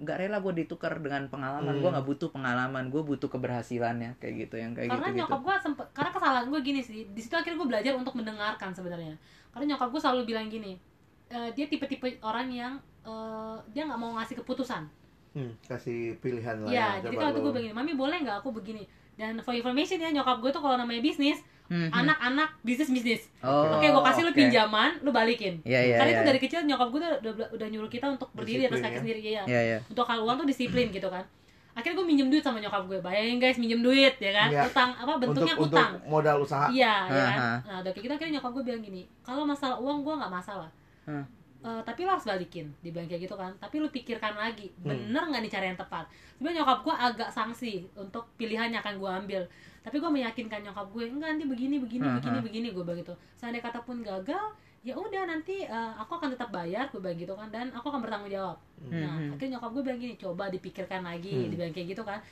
nggak 0.01 0.17
rela 0.17 0.41
gue 0.41 0.65
ditukar 0.65 0.97
dengan 0.97 1.29
pengalaman, 1.29 1.77
Hmm. 1.77 1.83
gua 1.85 1.91
nggak 1.93 2.07
butuh 2.09 2.29
pengalaman, 2.33 2.89
gue 2.89 3.03
butuh 3.05 3.29
keberhasilannya, 3.29 4.17
kayak 4.17 4.35
gitu 4.49 4.57
yang 4.57 4.73
kayak 4.73 4.89
Karena 4.89 5.07
gitu 5.07 5.13
gitu. 5.13 5.21
nyokap 5.29 5.41
gue 5.45 5.55
sempet, 5.61 5.87
karena 5.93 6.11
kesalahan 6.11 6.47
gue 6.49 6.61
gini 6.65 6.81
sih. 6.81 7.05
Di 7.13 7.21
situ 7.21 7.37
akhirnya 7.37 7.61
gue 7.61 7.69
belajar 7.69 7.93
untuk 7.95 8.17
mendengarkan 8.17 8.73
sebenarnya. 8.73 9.15
Karena 9.53 9.77
nyokap 9.77 9.89
gue 9.93 10.01
selalu 10.01 10.23
bilang 10.25 10.49
gini, 10.49 10.81
eh, 11.29 11.51
dia 11.53 11.67
tipe-tipe 11.69 12.17
orang 12.25 12.49
yang 12.49 12.75
eh, 13.01 13.57
dia 13.73 13.85
nggak 13.85 13.97
mau 13.97 14.13
ngasih 14.17 14.41
keputusan. 14.41 14.85
Hmm, 15.31 15.53
kasih 15.63 16.19
pilihan 16.19 16.59
lah 16.59 16.69
Iya, 16.69 16.81
ya. 17.01 17.07
jadi 17.07 17.15
kalau 17.17 17.33
tuh 17.33 17.43
gue 17.49 17.53
begini, 17.57 17.73
mami 17.73 17.93
boleh 17.95 18.19
nggak 18.21 18.43
aku 18.43 18.51
begini? 18.51 18.83
Dan 19.21 19.37
for 19.45 19.53
information 19.53 20.01
ya 20.01 20.09
nyokap 20.09 20.41
gue 20.41 20.49
tuh 20.49 20.65
kalau 20.65 20.81
namanya 20.81 21.05
bisnis, 21.05 21.45
Hmm, 21.71 21.87
hmm. 21.87 22.03
anak-anak 22.03 22.51
bisnis 22.67 22.91
bisnis. 22.91 23.23
Oh, 23.47 23.79
Oke, 23.79 23.87
gue 23.87 24.03
kasih 24.03 24.27
lu 24.27 24.35
oke. 24.35 24.41
pinjaman, 24.43 24.91
lu 25.07 25.15
balikin. 25.15 25.63
Iya 25.63 25.79
iya 25.87 25.97
Karena 26.03 26.11
iya. 26.11 26.19
itu 26.19 26.25
dari 26.27 26.41
kecil 26.43 26.59
nyokap 26.67 26.89
gue 26.91 26.99
tuh 26.99 27.11
udah, 27.23 27.49
udah 27.55 27.67
nyuruh 27.71 27.87
kita 27.87 28.11
untuk 28.11 28.27
berdiri 28.35 28.67
atas 28.67 28.83
Disiplin 28.83 28.83
kaki 28.83 28.91
ya. 28.91 28.99
sendiri 28.99 29.21
ya. 29.23 29.43
Iya 29.47 29.61
iya. 29.63 29.79
Untuk 29.87 30.03
hal 30.03 30.19
uang 30.19 30.37
tuh 30.43 30.49
disiplin 30.51 30.91
gitu 30.91 31.07
kan. 31.07 31.23
Akhirnya 31.71 32.03
gue 32.03 32.07
minjem 32.11 32.27
duit 32.27 32.43
sama 32.43 32.59
nyokap 32.59 32.91
gue. 32.91 32.99
Bayangin 32.99 33.39
guys, 33.39 33.55
minjem 33.63 33.87
duit 33.87 34.19
ya 34.19 34.33
kan. 34.35 34.49
Iya. 34.51 34.63
Utang 34.67 34.91
apa 34.99 35.13
bentuknya 35.23 35.55
untuk, 35.55 35.71
utang. 35.71 35.91
Untuk 35.95 36.11
modal 36.11 36.37
usaha. 36.43 36.67
Iya, 36.75 36.95
ya 37.07 37.23
kan. 37.23 37.39
Nah, 37.63 37.77
udah 37.87 37.91
kayak 37.95 38.03
gitu 38.03 38.13
akhirnya 38.19 38.33
nyokap 38.43 38.51
gue 38.51 38.65
bilang 38.67 38.83
gini, 38.83 39.03
kalau 39.23 39.43
masalah 39.47 39.77
uang 39.79 39.99
gue 40.03 40.15
nggak 40.19 40.33
masalah. 40.35 40.71
Hmm. 41.07 41.23
Eh, 41.61 41.83
tapi 41.85 42.09
lo 42.09 42.17
harus 42.17 42.25
balikin, 42.25 42.73
dibilang 42.81 43.05
kayak 43.05 43.29
gitu 43.29 43.37
kan. 43.37 43.53
Tapi 43.61 43.77
lu 43.77 43.93
pikirkan 43.93 44.33
lagi, 44.33 44.73
Hmm. 44.81 45.13
bener 45.13 45.29
nggak 45.29 45.41
nih 45.45 45.53
cara 45.53 45.65
yang 45.69 45.77
tepat? 45.77 46.09
Sebenarnya 46.35 46.65
nyokap 46.65 46.79
gue 46.81 46.95
agak 46.97 47.29
sanksi 47.29 47.85
untuk 47.93 48.33
pilihan 48.41 48.73
yang 48.73 48.81
akan 48.81 48.97
gue 48.97 49.11
ambil. 49.13 49.43
Tapi 49.81 49.97
gue 49.97 50.09
meyakinkan 50.11 50.65
nyokap 50.65 50.89
gue, 50.89 51.05
enggak 51.07 51.37
nanti 51.37 51.45
begini, 51.45 51.77
begini, 51.77 52.01
Hmm, 52.01 52.17
begini, 52.17 52.39
hmm. 52.41 52.47
begini. 52.49 52.67
Gue 52.73 52.81
bilang 52.81 53.01
gitu. 53.01 53.13
Seandainya 53.37 53.69
kata 53.69 53.85
pun 53.85 54.01
gagal, 54.01 54.45
ya 54.81 54.97
udah 54.97 55.23
nanti 55.29 55.61
eh, 55.61 55.93
aku 56.01 56.17
akan 56.17 56.33
tetap 56.33 56.49
bayar, 56.49 56.89
gue 56.89 56.97
bilang 56.97 57.19
gitu 57.21 57.37
kan. 57.37 57.53
Dan 57.53 57.69
aku 57.77 57.93
akan 57.93 58.01
bertanggung 58.01 58.33
jawab. 58.33 58.57
Nah, 58.89 59.21
Hmm. 59.21 59.37
akhirnya 59.37 59.61
nyokap 59.61 59.71
gue 59.77 59.83
bilang 59.85 60.01
gini, 60.01 60.15
coba 60.17 60.49
dipikirkan 60.49 61.05
lagi, 61.05 61.45
Hmm. 61.45 61.51
dibilang 61.53 61.73
kayak 61.77 61.89
gitu 61.93 62.03
kan. 62.03 62.25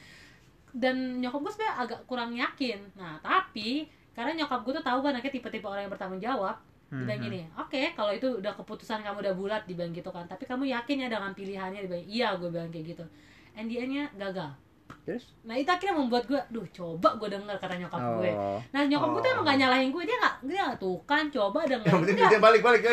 Dan 0.72 1.20
nyokap 1.20 1.40
gue 1.42 1.52
sebenarnya 1.52 1.76
agak 1.78 2.00
kurang 2.04 2.32
yakin. 2.32 2.80
Nah, 2.96 3.20
tapi 3.20 3.88
karena 4.12 4.32
nyokap 4.34 4.64
gue 4.64 4.72
tuh 4.72 4.84
tahu 4.84 4.98
kan 5.00 5.12
anaknya 5.12 5.32
tipe-tipe 5.34 5.64
orang 5.64 5.84
yang 5.84 5.92
bertanggung 5.92 6.18
jawab, 6.18 6.56
Hmm, 6.88 7.04
dibilang 7.04 7.20
hmm. 7.20 7.28
gini, 7.28 7.40
oke 7.60 7.82
kalau 7.92 8.12
itu 8.16 8.40
udah 8.40 8.52
keputusan 8.56 9.04
kamu 9.04 9.20
udah 9.20 9.34
bulat, 9.36 9.62
dibilang 9.68 9.92
gitu 9.92 10.08
kan. 10.08 10.24
Tapi 10.24 10.48
kamu 10.48 10.72
yakin 10.72 11.04
ya 11.04 11.08
dengan 11.12 11.32
pilihannya, 11.36 11.84
dibilang 11.84 12.06
iya, 12.08 12.28
gue 12.40 12.48
bilang 12.48 12.72
kayak 12.72 12.96
gitu. 12.96 13.04
And 13.52 13.68
the 13.68 13.76
end-nya 13.76 14.08
gagal. 14.16 14.67
Terus? 15.04 15.24
Nah 15.42 15.54
itu 15.54 15.64
akhirnya 15.66 15.96
membuat 15.96 16.24
gue, 16.24 16.36
duh 16.48 16.66
coba 16.68 17.16
gue 17.16 17.28
denger 17.30 17.56
kata 17.56 17.74
nyokap 17.76 18.00
gue. 18.16 18.30
Oh. 18.30 18.60
Nah 18.68 18.80
nyokap 18.82 19.08
gue 19.08 19.20
tuh 19.20 19.28
Oh. 19.28 19.34
emang 19.34 19.46
gak 19.46 19.58
nyalahin 19.58 19.88
gue, 19.88 20.02
dia 20.02 20.16
gak, 20.18 20.34
dia 20.42 20.60
gak 20.66 20.78
tuh 20.78 20.96
kan 21.02 21.24
coba 21.26 21.64
denger. 21.70 21.84
Yang 21.84 21.96
penting 21.98 22.14
Enggak. 22.14 22.28
duitnya 22.28 22.40
balik 22.42 22.62
balik. 22.62 22.80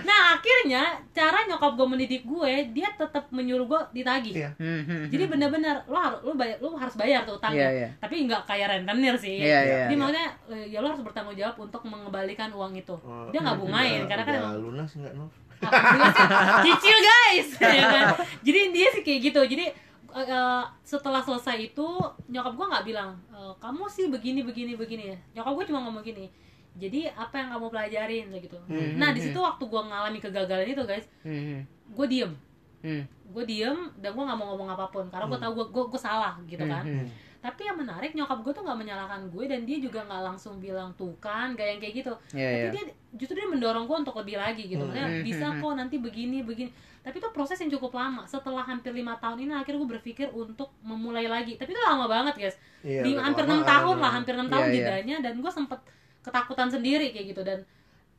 Nah 0.00 0.32
akhirnya 0.32 0.82
cara 1.12 1.44
nyokap 1.44 1.76
gue 1.76 1.86
mendidik 1.86 2.22
gue, 2.24 2.52
dia 2.72 2.88
tetap 2.90 3.28
menyuruh 3.30 3.68
gue 3.68 3.80
ditagih. 3.92 4.32
Iya. 4.34 4.50
Hmm, 4.56 5.06
Jadi 5.06 5.24
bener-bener 5.28 5.76
lo 5.84 5.94
harus 5.94 6.20
lo 6.24 6.32
bayar 6.34 6.56
lo 6.58 6.72
harus 6.72 6.96
bayar 6.96 7.22
tuh 7.22 7.36
utangnya. 7.36 7.62
Iya, 7.62 7.70
iya. 7.76 7.88
Tapi 8.00 8.24
nggak 8.24 8.42
kayak 8.44 8.66
rentenir 8.72 9.14
sih. 9.14 9.38
Iya, 9.38 9.58
iya. 9.60 9.78
Jadi 9.84 9.94
iya. 9.94 10.00
maksudnya 10.00 10.26
eh, 10.48 10.64
ya 10.66 10.78
lo 10.80 10.88
harus 10.88 11.04
bertanggung 11.04 11.36
jawab 11.36 11.56
untuk 11.60 11.82
mengembalikan 11.84 12.50
uang 12.50 12.72
itu. 12.74 12.96
Oh, 12.96 13.28
Dia 13.28 13.40
nggak 13.40 13.58
bungain 13.60 14.00
udah- 14.00 14.08
karena 14.08 14.22
kan 14.24 14.32
udah 14.32 14.42
emang 14.42 14.56
lunas 14.58 14.90
enggak, 14.94 15.12
Nov? 15.14 15.30
Alhamdulillah 15.60 16.12
sih, 16.16 16.26
cicil 16.64 16.98
guys. 16.98 17.48
ya 17.78 17.84
kan? 17.86 18.04
Jadi 18.40 18.60
dia 18.72 18.88
sih 18.90 19.02
kayak 19.04 19.20
gitu. 19.22 19.40
Jadi 19.46 19.64
eh, 20.12 20.62
setelah 20.80 21.18
selesai 21.18 21.56
itu 21.66 21.86
nyokap 22.26 22.52
gue 22.52 22.66
nggak 22.66 22.84
bilang 22.84 23.10
"Eh, 23.28 23.52
kamu 23.56 23.84
sih 23.86 24.06
begini 24.06 24.40
begini 24.40 24.74
begini 24.74 25.04
ya. 25.08 25.18
Nyokap 25.34 25.52
gue 25.54 25.64
cuma 25.66 25.80
ngomong 25.82 26.02
gini. 26.02 26.26
jadi 26.72 27.10
apa 27.10 27.34
yang 27.34 27.50
kamu 27.50 27.66
pelajarin 27.68 28.26
gitu 28.32 28.54
Hmm. 28.62 28.94
nah 28.94 29.10
di 29.10 29.18
situ 29.18 29.34
waktu 29.36 29.58
gue 29.60 29.82
ngalami 29.82 30.18
kegagalan 30.18 30.62
itu 30.64 30.78
guys 30.84 31.02
Hmm. 31.20 31.66
gue 31.66 32.06
diem 32.06 32.30
Hmm. 32.78 33.02
gue 33.26 33.44
diem 33.44 33.74
dan 33.96 34.10
gue 34.10 34.22
nggak 34.22 34.38
mau 34.38 34.54
ngomong 34.54 34.70
apa 34.70 34.86
pun 34.86 35.02
karena 35.04 35.26
gue 35.26 35.34
Hmm. 35.34 35.46
tahu 35.50 35.66
gue 35.66 35.84
gue 35.88 36.00
salah 36.00 36.38
gitu 36.46 36.62
kan 36.62 36.86
Hmm. 36.86 37.06
Tapi 37.40 37.64
yang 37.64 37.80
menarik 37.80 38.12
nyokap 38.12 38.44
gue 38.44 38.52
tuh 38.52 38.60
nggak 38.68 38.78
menyalahkan 38.84 39.32
gue 39.32 39.44
dan 39.48 39.64
dia 39.64 39.80
juga 39.80 40.04
nggak 40.04 40.22
langsung 40.28 40.60
bilang 40.60 40.92
tuh 40.92 41.16
kan 41.24 41.56
gak 41.56 41.72
yang 41.72 41.80
kayak 41.80 41.94
gitu. 42.04 42.12
Iya, 42.36 42.48
tapi 42.52 42.60
iya. 42.60 42.68
dia 42.76 42.84
justru 43.16 43.34
dia 43.40 43.48
mendorong 43.48 43.88
gue 43.88 43.96
untuk 43.96 44.12
lebih 44.20 44.36
lagi 44.36 44.68
gitu. 44.68 44.84
Maksudnya 44.84 45.08
Hmm, 45.08 45.24
bisa 45.24 45.46
hmm, 45.48 45.58
kok 45.64 45.72
nanti 45.72 45.96
begini 45.96 46.44
begini. 46.44 46.70
Tapi 47.00 47.16
itu 47.16 47.28
proses 47.32 47.56
yang 47.64 47.72
cukup 47.72 47.96
lama. 47.96 48.28
Setelah 48.28 48.60
hampir 48.60 48.92
lima 48.92 49.16
tahun 49.16 49.48
ini 49.48 49.56
akhirnya 49.56 49.80
gue 49.80 49.90
berpikir 49.96 50.28
untuk 50.36 50.68
memulai 50.84 51.24
lagi. 51.32 51.56
Tapi 51.56 51.72
itu 51.72 51.80
lama 51.80 52.04
banget 52.04 52.34
guys. 52.36 52.56
Iya, 52.84 53.08
di 53.08 53.16
hampir 53.16 53.48
enam 53.48 53.64
tahun 53.64 53.96
lah 53.96 54.10
hampir 54.12 54.32
enam 54.36 54.48
Iya, 54.48 54.52
tahun 54.52 54.66
iya. 54.68 54.76
jedanya 54.76 55.16
dan 55.24 55.34
gue 55.40 55.52
sempet 55.52 55.80
ketakutan 56.20 56.68
sendiri 56.68 57.08
kayak 57.08 57.26
gitu. 57.32 57.40
Dan 57.40 57.64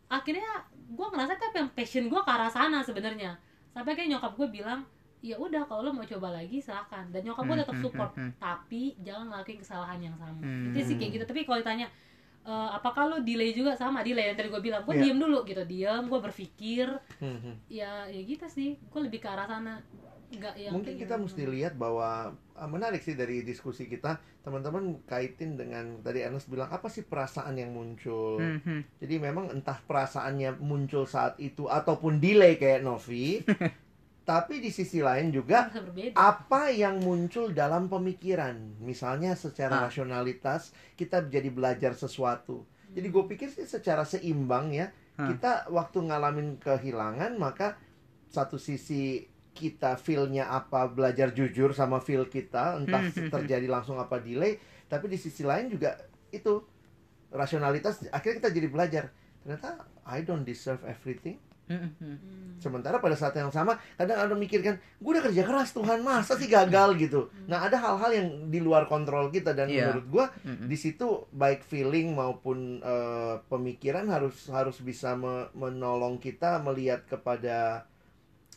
akhirnya 0.09 0.65
gue 0.89 1.07
ngerasa 1.13 1.37
apa 1.37 1.57
yang 1.61 1.69
passion 1.69 2.09
gue 2.09 2.21
ke 2.25 2.31
arah 2.33 2.49
sana 2.49 2.81
sebenarnya. 2.81 3.37
Sampai 3.69 3.93
kayak 3.93 4.17
nyokap 4.17 4.33
gue 4.33 4.49
bilang 4.49 4.81
ya 5.21 5.35
udah 5.35 5.63
kalau 5.63 5.81
lo 5.83 5.91
mau 5.91 6.03
coba 6.03 6.33
lagi 6.33 6.57
silahkan 6.57 7.05
dan 7.07 7.21
nyokap 7.21 7.43
gue 7.43 7.55
tetap 7.55 7.67
Hmm, 7.67 7.77
hmm, 7.77 7.85
support 7.85 8.11
hmm, 8.11 8.21
hmm. 8.23 8.31
tapi 8.37 8.81
jangan 8.99 9.25
ngelakuin 9.27 9.59
kesalahan 9.59 9.99
yang 10.01 10.15
sama 10.15 10.39
Hmm. 10.39 10.65
itu 10.67 10.79
sih 10.83 10.95
kayak 10.95 11.11
gitu 11.13 11.25
tapi 11.25 11.41
kalau 11.43 11.59
ditanya 11.59 11.87
"Eh, 12.41 12.69
apakah 12.73 13.05
lo 13.05 13.17
delay 13.19 13.53
juga 13.53 13.73
sama 13.73 14.01
delay 14.01 14.25
yang 14.25 14.35
tadi 14.35 14.49
gue 14.49 14.57
bilang 14.59 14.81
gue 14.81 14.91
Iya. 14.91 15.03
diem 15.03 15.19
dulu 15.19 15.39
gitu 15.43 15.61
diem 15.63 16.03
gue 16.03 16.19
berpikir 16.19 16.87
Hmm, 17.17 17.37
hmm. 17.39 17.55
ya 17.69 18.05
ya 18.05 18.21
gitu 18.23 18.45
sih 18.47 18.81
gue 18.81 18.99
lebih 18.99 19.17
ke 19.17 19.27
arah 19.27 19.45
sana 19.45 19.77
nggak 20.31 20.55
yang 20.57 20.71
Mungkin 20.73 20.95
kita 20.95 21.15
gitu. 21.15 21.23
mesti 21.27 21.43
lihat 21.45 21.73
bahwa 21.75 22.31
ah, 22.55 22.65
menarik 22.65 22.99
sih 22.99 23.13
dari 23.13 23.43
diskusi 23.43 23.83
kita, 23.85 24.15
teman-teman 24.41 25.03
kaitin 25.03 25.53
dengan 25.53 25.99
tadi 25.99 26.23
Ernest 26.23 26.47
bilang 26.47 26.71
apa 26.71 26.87
sih 26.87 27.03
perasaan 27.03 27.51
yang 27.53 27.69
muncul. 27.69 28.39
Hmm, 28.39 28.63
hmm. 28.63 28.81
Jadi 28.97 29.15
memang 29.17 29.51
entah 29.51 29.75
perasaannya 29.77 30.55
muncul 30.57 31.03
saat 31.03 31.35
itu 31.37 31.67
ataupun 31.67 32.17
delay 32.17 32.55
kayak 32.55 32.79
Novi, 32.79 33.43
tapi 34.31 34.63
di 34.63 34.71
sisi 34.71 35.03
lain 35.03 35.27
juga 35.27 35.67
apa 36.15 36.71
yang 36.71 37.03
muncul 37.03 37.51
dalam 37.51 37.91
pemikiran. 37.91 38.79
Misalnya 38.79 39.35
secara 39.35 39.75
Ah. 39.75 39.91
rasionalitas 39.91 40.71
kita 40.95 41.27
jadi 41.27 41.51
belajar 41.51 41.91
sesuatu. 41.91 42.63
Jadi 42.95 43.07
gue 43.11 43.23
pikir 43.27 43.51
sih 43.51 43.67
secara 43.67 44.07
seimbang 44.07 44.71
ya. 44.71 44.87
Ah. 45.19 45.27
Kita 45.27 45.67
waktu 45.67 46.07
ngalamin 46.07 46.55
kehilangan 46.63 47.35
maka 47.35 47.75
satu 48.31 48.55
sisi 48.55 49.27
kita 49.51 49.99
feel-nya 49.99 50.47
apa 50.47 50.87
belajar 50.87 51.35
jujur 51.35 51.75
sama 51.75 51.99
feel 51.99 52.23
kita 52.31 52.79
entah 52.79 53.03
Hmm, 53.03 53.11
hmm, 53.11 53.27
hmm. 53.27 53.31
terjadi 53.35 53.67
langsung 53.67 53.99
apa 53.99 54.23
delay 54.23 54.55
tapi 54.87 55.11
di 55.11 55.19
sisi 55.19 55.43
lain 55.43 55.67
juga 55.67 55.99
itu 56.31 56.63
rasionalitas 57.27 58.07
akhirnya 58.15 58.39
kita 58.39 58.51
jadi 58.55 58.67
belajar 58.71 59.03
ternyata 59.43 59.83
I 60.07 60.23
don't 60.23 60.47
deserve 60.47 60.79
everything 60.87 61.35
Hmm, 61.35 61.35
hmm. 61.35 61.43
Hmm. 61.43 61.50
Sementara 62.61 63.01
pada 63.01 63.17
saat 63.17 63.33
yang 63.33 63.49
sama 63.49 63.73
kadang 63.97 64.21
ada 64.21 64.35
mikirkan, 64.37 64.77
gue 64.77 65.11
udah 65.11 65.25
kerja 65.25 65.41
keras 65.41 65.73
Tuhan 65.73 66.05
masa 66.05 66.37
sih 66.37 66.45
gagal 66.45 66.93
gitu. 66.95 67.33
Nah 67.49 67.65
ada 67.65 67.73
hal-hal 67.73 68.11
yang 68.13 68.27
di 68.47 68.61
luar 68.61 68.85
kontrol 68.85 69.33
kita 69.33 69.51
dan 69.51 69.65
Iya. 69.65 69.89
menurut 69.89 70.05
gue 70.07 70.25
Hmm, 70.45 70.55
hmm. 70.61 70.67
di 70.69 70.77
situ 70.77 71.25
baik 71.33 71.65
feeling 71.65 72.13
maupun 72.13 72.77
eh, 72.79 73.35
pemikiran 73.49 74.05
harus 74.05 74.45
harus 74.49 74.77
bisa 74.79 75.17
me- 75.17 75.49
menolong 75.57 76.21
kita 76.21 76.61
melihat 76.61 77.01
kepada 77.09 77.89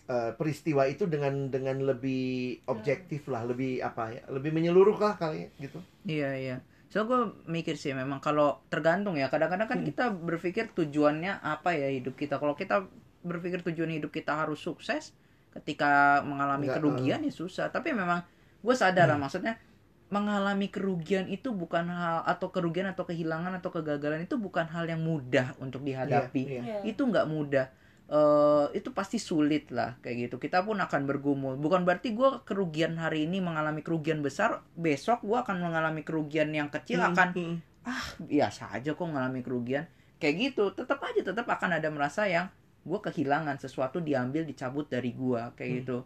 eh, 0.05 0.37
peristiwa 0.37 0.85
itu 0.85 1.09
dengan 1.09 1.49
dengan 1.49 1.81
lebih 1.81 2.61
objektif 2.69 3.25
lah, 3.33 3.49
lebih 3.49 3.81
apa 3.81 4.13
ya, 4.13 4.23
lebih 4.29 4.53
menyeluruh 4.53 5.01
lah 5.01 5.17
kali 5.17 5.49
ya, 5.49 5.51
gitu. 5.65 5.81
Iya 6.05 6.31
iya. 6.37 6.57
So 6.95 7.03
gue 7.11 7.35
mikir 7.51 7.75
sih 7.75 7.91
memang 7.91 8.23
kalau 8.23 8.63
tergantung 8.71 9.19
ya 9.19 9.27
kadang-kadang 9.27 9.67
kan 9.67 9.79
Hmm. 9.83 9.89
kita 9.91 10.05
berpikir 10.15 10.71
tujuannya 10.79 11.43
apa 11.43 11.75
ya 11.75 11.91
hidup 11.91 12.15
kita. 12.15 12.39
Kalau 12.39 12.55
kita 12.55 12.87
berpikir 13.27 13.67
tujuan 13.67 13.91
hidup 13.99 14.15
kita 14.15 14.31
harus 14.39 14.63
sukses, 14.63 15.11
ketika 15.51 16.23
mengalami 16.23 16.71
Enggak, 16.71 16.79
kerugian 16.79 17.27
ya 17.27 17.35
susah. 17.35 17.75
Tapi 17.75 17.91
memang 17.91 18.23
gue 18.63 18.75
sadar 18.79 19.11
lah 19.11 19.19
Hmm. 19.19 19.27
maksudnya 19.27 19.59
mengalami 20.07 20.71
kerugian 20.71 21.27
itu 21.27 21.51
bukan 21.51 21.91
hal 21.91 22.23
atau 22.31 22.55
kerugian 22.55 22.87
atau 22.87 23.03
kehilangan 23.03 23.59
atau 23.59 23.75
kegagalan 23.75 24.23
itu 24.23 24.39
bukan 24.39 24.71
hal 24.71 24.87
yang 24.87 25.03
mudah 25.03 25.59
untuk 25.59 25.83
dihadapi. 25.83 26.43
Iya, 26.47 26.61
iya. 26.63 26.63
Iya. 26.63 26.95
Itu 26.95 27.11
nggak 27.11 27.27
mudah. 27.27 27.67
Eh 28.05 28.67
itu 28.77 28.93
pasti 28.93 29.17
sulit 29.17 29.73
lah 29.73 29.97
kayak 30.05 30.29
gitu. 30.29 30.37
Kita 30.37 30.61
pun 30.67 30.77
akan 30.77 31.03
bergumul. 31.09 31.57
Bukan 31.57 31.89
berarti 31.89 32.13
gue 32.13 32.45
kerugian 32.45 33.01
hari 33.01 33.25
ini 33.25 33.41
mengalami 33.41 33.81
kerugian 33.81 34.21
besar, 34.21 34.61
besok 34.77 35.25
gue 35.25 35.39
akan 35.41 35.57
mengalami 35.65 36.05
kerugian 36.05 36.53
yang 36.53 36.69
kecil 36.69 37.01
Hmm, 37.01 37.17
akan 37.17 37.29
hmm. 37.33 37.57
ah 37.89 38.05
biasa 38.21 38.77
aja 38.77 38.93
kok 38.97 39.09
mengalami 39.09 39.41
kerugian 39.41 39.89
kayak 40.21 40.35
gitu. 40.53 40.73
Tetap 40.77 41.01
aja 41.01 41.21
tetap 41.25 41.47
akan 41.49 41.81
ada 41.81 41.89
merasa 41.89 42.29
yang 42.29 42.53
gue 42.85 42.99
kehilangan 43.01 43.57
sesuatu 43.57 44.05
diambil 44.05 44.45
dicabut 44.45 44.85
dari 44.89 45.17
gue 45.17 45.41
kayak 45.57 45.71
Hmm. 45.73 45.79
gitu. 45.81 45.99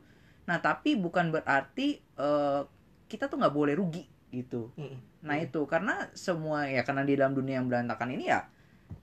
Nah 0.46 0.62
tapi 0.62 0.94
bukan 0.94 1.34
berarti 1.34 1.98
eh, 1.98 2.62
kita 3.10 3.26
tuh 3.26 3.42
nggak 3.42 3.54
boleh 3.54 3.74
rugi 3.74 4.06
gitu. 4.30 4.70
Hmm. 4.78 5.02
Nah 5.26 5.36
itu 5.40 5.66
karena 5.66 6.06
semua 6.14 6.70
ya 6.70 6.86
karena 6.86 7.02
di 7.02 7.18
dalam 7.18 7.34
dunia 7.34 7.58
yang 7.58 7.66
berantakan 7.66 8.14
ini 8.14 8.30
ya 8.30 8.46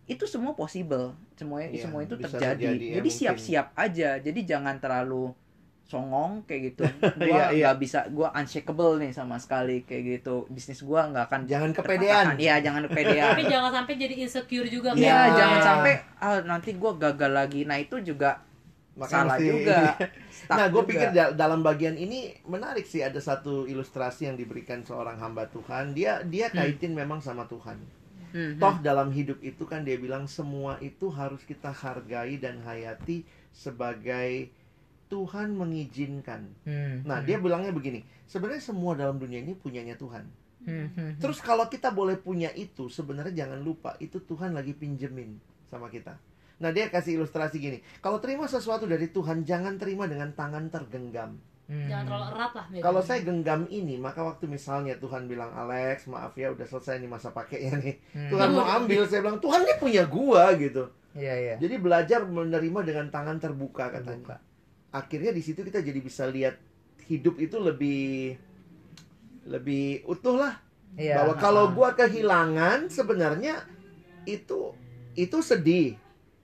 itu 0.05 0.23
semua 0.23 0.53
possible, 0.53 1.09
semua 1.33 1.59
Iya, 1.59 1.81
semua 1.81 1.99
itu 1.99 2.13
terjadi. 2.15 2.61
ya, 2.61 2.71
Jadi 2.71 2.87
mungkin. 3.01 3.09
siap-siap 3.11 3.67
aja. 3.73 4.09
Jadi 4.17 4.39
jangan 4.43 4.77
terlalu 4.77 5.33
songong 5.83 6.41
kayak 6.43 6.61
gitu. 6.71 6.81
Gua 7.19 7.25
Iya, 7.25 7.45
iya. 7.51 7.63
nggak 7.63 7.77
bisa, 7.79 7.99
gua 8.09 8.29
unshakable 8.31 8.97
nih 8.97 9.11
sama 9.11 9.37
sekali 9.37 9.81
kayak 9.81 10.03
gitu. 10.19 10.45
Bisnis 10.47 10.81
gua 10.81 11.05
nggak 11.07 11.25
akan 11.27 11.41
Jangan 11.45 11.71
kepedean. 11.71 12.25
Iya 12.35 12.55
jangan 12.59 12.85
kepedean. 12.85 13.29
tapi 13.31 13.43
jangan 13.45 13.71
sampai 13.71 13.93
jadi 13.95 14.15
insecure 14.19 14.65
juga 14.67 14.93
Iya 14.93 15.13
gue. 15.27 15.37
jangan 15.37 15.59
sampai 15.59 15.93
ah 16.19 16.37
nanti 16.43 16.73
gua 16.73 16.93
gagal 16.95 17.31
lagi. 17.31 17.61
Nah 17.63 17.77
itu 17.77 17.97
juga 17.99 18.41
Makanya 18.95 19.09
salah 19.11 19.35
mesti- 19.35 19.49
juga. 19.51 19.79
Stuck 20.25 20.55
Nah, 20.55 20.67
gue 20.69 20.83
pikir 20.85 21.09
da- 21.11 21.33
dalam 21.33 21.59
bagian 21.59 21.93
ini 21.93 22.19
menarik 22.43 22.83
sih 22.83 23.01
ada 23.01 23.19
satu 23.19 23.65
ilustrasi 23.65 24.25
yang 24.25 24.35
diberikan 24.35 24.81
seorang 24.81 25.17
hamba 25.17 25.45
Tuhan. 25.47 25.91
Dia 25.91 26.23
dia 26.23 26.47
Hmm. 26.47 26.55
kaitin 26.55 26.93
memang 26.93 27.19
sama 27.19 27.43
Tuhan. 27.43 27.75
Hmm, 28.35 28.59
Toh 28.59 28.75
dalam 28.83 29.09
hidup 29.17 29.39
itu 29.39 29.63
kan 29.71 29.87
dia 29.87 29.95
bilang 29.95 30.27
semua 30.27 30.75
itu 30.83 31.07
harus 31.19 31.39
kita 31.47 31.71
hargai 31.71 32.35
dan 32.35 32.59
hayati 32.67 33.23
sebagai 33.55 34.51
Tuhan 35.07 35.55
mengizinkan. 35.61 36.41
hmm, 36.67 37.07
Nah, 37.07 37.19
dia 37.23 37.37
bilangnya 37.39 37.71
begini, 37.71 38.03
sebenarnya 38.27 38.63
semua 38.69 38.91
dalam 39.01 39.15
dunia 39.23 39.39
ini 39.45 39.53
punyanya 39.55 39.95
Tuhan. 39.95 40.25
hmm, 40.67 40.87
hmm, 40.97 41.11
Terus 41.21 41.39
kalau 41.39 41.65
kita 41.71 41.89
boleh 41.93 42.17
punya 42.19 42.51
itu, 42.65 42.91
sebenarnya 42.91 43.45
jangan 43.45 43.59
lupa 43.63 43.95
itu 44.03 44.17
Tuhan 44.29 44.51
lagi 44.57 44.73
pinjemin 44.75 45.31
sama 45.71 45.87
kita. 45.87 46.17
Nah, 46.59 46.71
dia 46.75 46.87
kasih 46.91 47.19
ilustrasi 47.19 47.55
gini. 47.59 47.79
Kalau 48.03 48.19
terima 48.23 48.47
sesuatu 48.47 48.83
dari 48.87 49.07
Tuhan, 49.11 49.43
jangan 49.47 49.75
terima 49.81 50.07
dengan 50.11 50.31
tangan 50.35 50.67
tergenggam. 50.71 51.31
Hmm. 51.69 51.87
jangan 51.89 52.05
terlalu 52.05 52.25
erat 52.35 52.51
lah. 52.53 52.65
Kalau 52.81 53.01
saya 53.01 53.19
genggam 53.25 53.61
ini, 53.69 53.95
maka 53.97 54.21
waktu 54.21 54.45
misalnya 54.45 54.97
Tuhan 54.97 55.25
bilang, 55.25 55.53
Alex, 55.53 56.05
maaf 56.09 56.33
ya, 56.37 56.53
udah 56.53 56.65
selesai 56.65 57.01
nih 57.01 57.09
masa 57.09 57.33
pakainya 57.33 57.77
nih. 57.81 57.95
Hmm. 58.13 58.29
Tuhan 58.33 58.49
mau 58.53 58.65
ambil, 58.65 59.05
saya 59.09 59.21
bilang, 59.25 59.39
Tuhan 59.41 59.65
ini 59.65 59.75
punya 59.81 60.03
gua 60.05 60.53
gitu. 60.57 60.89
Iya 61.15 61.33
iya. 61.39 61.55
Jadi 61.57 61.75
belajar 61.79 62.27
menerima 62.27 62.79
dengan 62.83 63.05
tangan 63.07 63.39
terbuka 63.39 63.87
katanya. 63.87 64.19
Terbuka. 64.19 64.37
Akhirnya 64.91 65.31
di 65.31 65.41
situ 65.43 65.63
kita 65.63 65.79
jadi 65.79 65.99
bisa 66.03 66.27
lihat 66.27 66.59
hidup 67.07 67.39
itu 67.39 67.55
lebih 67.59 68.35
lebih 69.47 70.03
utuh 70.09 70.35
lah. 70.35 70.59
Iya, 70.95 71.23
Bahwa 71.23 71.33
kalau 71.39 71.65
gua 71.71 71.95
kehilangan 71.95 72.91
sebenarnya 72.91 73.63
itu 74.27 74.75
itu 75.15 75.37
sedih. 75.39 75.95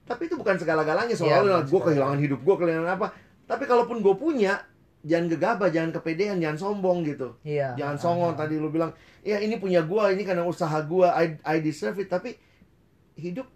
Tapi 0.08 0.28
itu 0.28 0.36
bukan 0.36 0.60
segala-galanya 0.60 1.16
Iya, 1.16 1.44
soalnya 1.44 1.68
gua 1.68 1.82
kehilangan 1.92 2.20
hidup 2.20 2.40
gua 2.44 2.56
kehilangan 2.60 2.92
apa. 2.96 3.08
Tapi 3.52 3.68
kalaupun 3.68 4.00
gue 4.00 4.16
punya, 4.16 4.64
jangan 5.02 5.28
gegabah, 5.32 5.70
jangan 5.74 5.92
kepedean, 5.98 6.38
jangan 6.38 6.58
sombong 6.58 7.06
gitu. 7.06 7.34
Iya. 7.42 7.74
Jangan 7.78 7.98
songong 7.98 8.34
ah. 8.34 8.38
tadi 8.38 8.58
lu 8.62 8.70
bilang, 8.70 8.94
ya 9.26 9.42
ini 9.42 9.58
punya 9.58 9.82
gua, 9.86 10.14
ini 10.14 10.22
karena 10.22 10.46
usaha 10.46 10.78
gua, 10.86 11.14
I, 11.18 11.38
I 11.42 11.58
deserve 11.62 11.98
it. 12.02 12.10
Tapi 12.10 12.38
hidup 13.18 13.50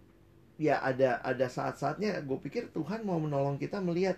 ya 0.56 0.80
ada 0.80 1.20
ada 1.20 1.52
saat-saatnya 1.52 2.24
gue 2.24 2.38
pikir 2.40 2.72
Tuhan 2.72 3.04
mau 3.04 3.20
menolong 3.20 3.60
kita 3.60 3.84
melihat 3.84 4.16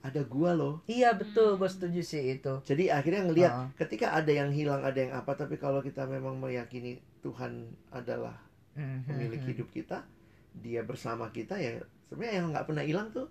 ada 0.00 0.20
gua 0.24 0.56
loh. 0.56 0.74
Iya 0.88 1.12
betul, 1.12 1.60
gue 1.60 1.68
setuju 1.68 2.00
sih 2.00 2.40
itu. 2.40 2.52
Jadi 2.64 2.88
akhirnya 2.88 3.22
ngelihat 3.28 3.52
Ah. 3.52 3.68
ketika 3.76 4.16
ada 4.16 4.32
yang 4.32 4.48
hilang, 4.52 4.80
ada 4.80 4.96
yang 4.96 5.12
apa, 5.12 5.36
tapi 5.36 5.60
kalau 5.60 5.84
kita 5.84 6.08
memang 6.08 6.40
meyakini 6.40 7.00
Tuhan 7.20 7.68
adalah 7.92 8.36
Hmm, 8.70 9.02
pemilik 9.02 9.42
hmm, 9.42 9.50
hidup 9.50 9.68
kita, 9.74 10.06
dia 10.54 10.86
bersama 10.86 11.26
kita 11.34 11.58
ya 11.58 11.82
sebenarnya 12.06 12.34
yang 12.38 12.46
nggak 12.54 12.66
pernah 12.70 12.84
hilang 12.86 13.10
tuh 13.10 13.26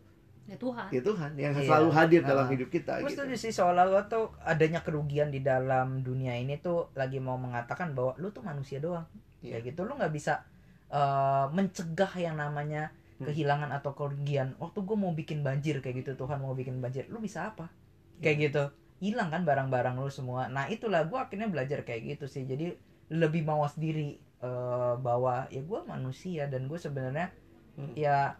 ya 0.49 0.57
Tuhan 0.57 0.87
ya 0.89 1.01
Tuhan 1.01 1.31
yang 1.35 1.53
Iya. 1.53 1.61
selalu 1.63 1.89
hadir 1.93 2.21
dalam 2.25 2.45
Ah. 2.45 2.51
hidup 2.51 2.69
kita. 2.69 2.91
Gue 2.97 3.07
gitu. 3.07 3.21
setuju 3.21 3.35
sih 3.37 3.53
seolah-olah 3.53 4.05
tuh 4.05 4.33
adanya 4.41 4.81
kerugian 4.81 5.29
di 5.29 5.39
dalam 5.39 6.01
dunia 6.01 6.33
ini 6.33 6.57
tuh 6.57 6.89
lagi 6.93 7.17
mau 7.17 7.37
mengatakan 7.37 7.93
bahwa 7.93 8.17
lu 8.17 8.29
tuh 8.29 8.41
manusia 8.41 8.77
doang. 8.77 9.05
Iya. 9.39 9.55
Kayak 9.55 9.63
gitu 9.69 9.81
lu 9.85 9.93
nggak 9.95 10.09
bisa 10.11 10.41
eh, 10.89 11.45
mencegah 11.53 12.09
yang 12.17 12.33
namanya 12.33 12.89
Hmm. 13.21 13.29
kehilangan 13.29 13.69
atau 13.69 13.93
kerugian. 13.93 14.57
Waktu 14.57 14.81
gue 14.81 14.97
mau 14.97 15.13
bikin 15.13 15.43
banjir 15.43 15.77
kayak 15.79 16.01
gitu 16.01 16.17
Tuhan 16.17 16.39
mau 16.39 16.51
bikin 16.51 16.79
banjir, 16.79 17.05
lu 17.07 17.19
bisa 17.19 17.45
apa? 17.47 17.69
Iya. 18.17 18.21
Kayak 18.25 18.37
gitu. 18.41 18.63
Hilang 18.99 19.29
kan 19.29 19.45
barang-barang 19.45 19.95
lu 19.95 20.09
semua. 20.09 20.47
Nah, 20.47 20.65
itulah 20.67 21.05
gue 21.05 21.15
akhirnya 21.15 21.45
belajar 21.45 21.83
kayak 21.83 22.09
gitu 22.09 22.25
sih. 22.25 22.43
Jadi 22.43 22.73
lebih 23.07 23.43
mawas 23.43 23.75
diri 23.75 24.17
eh, 24.39 24.95
bahwa 24.97 25.45
ya 25.47 25.59
gue 25.59 25.79
manusia 25.83 26.47
dan 26.47 26.65
gue 26.65 26.75
sebenarnya 26.75 27.27
Hmm. 27.75 27.91
ya 27.93 28.33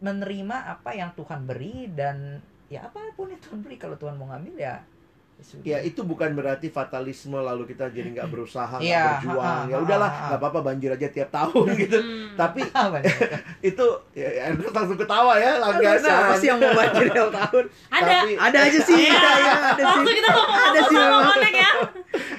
menerima 0.00 0.56
apa 0.76 0.90
yang 0.96 1.12
Tuhan 1.12 1.44
beri 1.44 1.88
dan 1.92 2.40
ya 2.72 2.88
apa 2.88 3.12
pun 3.12 3.28
yang 3.28 3.40
Tuhan 3.40 3.60
beri 3.60 3.76
kalau 3.76 3.96
Tuhan 4.00 4.16
mau 4.16 4.28
ngambil 4.32 4.56
ya 4.56 4.76
ya. 5.40 5.64
Ya 5.64 5.78
itu 5.80 6.04
bukan 6.04 6.36
berarti 6.36 6.68
fatalisme 6.68 7.36
lalu 7.40 7.64
kita 7.72 7.88
jadi 7.88 8.12
nggak 8.12 8.28
berusaha, 8.32 8.76
nggak 8.76 8.84
Iya, 8.84 9.04
berjuang. 9.24 9.64
Ya 9.72 9.76
udahlah, 9.80 10.10
nggak 10.28 10.38
apa-apa 10.40 10.60
banjir 10.60 10.90
aja 10.92 11.08
tiap 11.08 11.30
tahun 11.32 11.66
gitu. 11.80 11.98
Hmm. 11.98 12.36
Tapi 12.36 12.60
itu 13.70 13.86
ya 14.20 14.28
Ernest 14.52 14.72
langsung 14.72 14.98
ketawa 15.00 15.36
ya, 15.40 15.56
langganan. 15.60 16.00
siapa 16.00 16.34
sih 16.36 16.48
yang 16.48 16.58
mau 16.60 16.72
banjir 16.72 17.06
tiap 17.12 17.30
tahun 17.32 17.64
ada 17.92 18.12
Tapi 18.20 18.30
ada 18.36 18.58
aja 18.68 18.80
sih 18.80 18.96
ya, 19.00 19.12
ya, 19.12 19.54
ada 19.76 19.80
sih 19.80 19.84
langsung 19.84 20.14
kita 20.16 20.28
ngomong 20.32 20.60
Ada 20.60 20.80
sih 20.80 20.96
konek 21.00 21.54
ya 21.54 21.70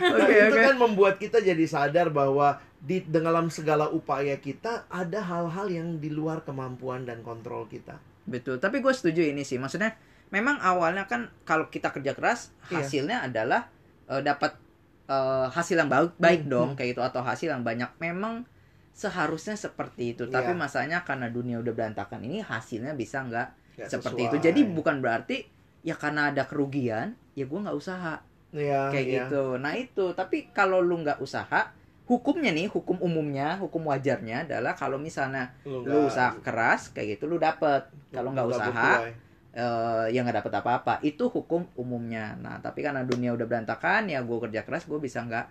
oke 0.03 0.27
itu 0.27 0.51
oke 0.51 0.61
kan 0.63 0.77
membuat 0.77 1.15
kita 1.15 1.37
jadi 1.39 1.65
sadar 1.65 2.09
bahwa 2.09 2.57
di 2.77 3.01
dalam 3.03 3.47
segala 3.47 3.85
upaya 3.87 4.35
kita 4.35 4.85
ada 4.87 5.21
hal-hal 5.21 5.67
yang 5.67 5.87
di 5.97 6.09
luar 6.09 6.41
kemampuan 6.41 7.03
dan 7.03 7.21
kontrol 7.21 7.65
kita. 7.65 8.01
betul 8.23 8.57
tapi 8.57 8.79
gue 8.79 8.89
setuju 8.89 9.21
ini 9.23 9.41
sih 9.41 9.57
maksudnya 9.57 9.97
memang 10.29 10.57
awalnya 10.57 11.05
kan 11.05 11.29
kalau 11.41 11.67
kita 11.67 11.89
kerja 11.89 12.13
keras 12.13 12.53
Iya. 12.67 12.79
hasilnya 12.79 13.17
adalah 13.23 13.69
eh, 14.07 14.21
dapat 14.21 14.57
eh, 15.05 15.47
hasil 15.47 15.75
yang 15.75 15.87
baik 15.87 16.17
baik 16.17 16.41
Hmm, 16.41 16.49
dong 16.49 16.69
kayak 16.73 16.89
gitu 16.91 17.01
atau 17.01 17.21
hasil 17.21 17.49
yang 17.49 17.61
banyak 17.61 17.89
memang 17.97 18.45
seharusnya 18.91 19.55
seperti 19.55 20.13
itu 20.13 20.23
tapi 20.27 20.51
Iya. 20.51 20.57
masanya 20.57 20.97
karena 21.01 21.27
dunia 21.27 21.57
udah 21.57 21.71
berantakan 21.71 22.21
ini 22.21 22.41
hasilnya 22.41 22.93
bisa 22.93 23.23
Nggak 23.23 23.47
seperti 23.83 24.21
sesuai. 24.21 24.29
itu 24.29 24.37
jadi 24.41 24.61
bukan 24.67 24.99
berarti 24.99 25.37
ya 25.81 25.95
karena 25.95 26.29
ada 26.29 26.45
kerugian 26.45 27.13
ya 27.33 27.43
gue 27.43 27.59
nggak 27.59 27.73
usaha 27.73 28.21
Iya, 28.51 28.91
kayak 28.91 29.05
iya. 29.07 29.15
gitu. 29.25 29.57
Nah 29.57 29.73
itu. 29.75 30.05
Tapi 30.15 30.51
kalau 30.51 30.79
lu 30.83 30.99
nggak 31.01 31.19
usaha 31.23 31.71
hukumnya 32.07 32.51
nih 32.51 32.67
hukum 32.67 32.99
umumnya 32.99 33.55
hukum 33.55 33.87
wajarnya 33.87 34.43
adalah 34.43 34.75
kalau 34.75 34.99
misalnya 34.99 35.55
Lu, 35.63 35.87
lu 35.87 36.11
usaha 36.11 36.35
keras 36.43 36.91
kayak 36.91 37.17
gitu 37.17 37.31
lu 37.31 37.39
dapet. 37.39 37.87
Kalau 38.11 38.35
nggak 38.35 38.47
usaha 38.51 39.07
eh 39.51 40.05
ya 40.11 40.19
nggak 40.23 40.43
dapet 40.43 40.53
apa-apa. 40.59 40.93
Itu 41.03 41.31
hukum 41.31 41.67
umumnya. 41.79 42.35
Nah 42.39 42.59
tapi 42.59 42.83
karena 42.83 43.03
dunia 43.03 43.31
udah 43.35 43.47
berantakan 43.47 44.07
ya 44.11 44.19
gue 44.23 44.37
kerja 44.47 44.63
keras 44.67 44.87
gue 44.87 44.99
bisa 44.99 45.23
nggak 45.23 45.45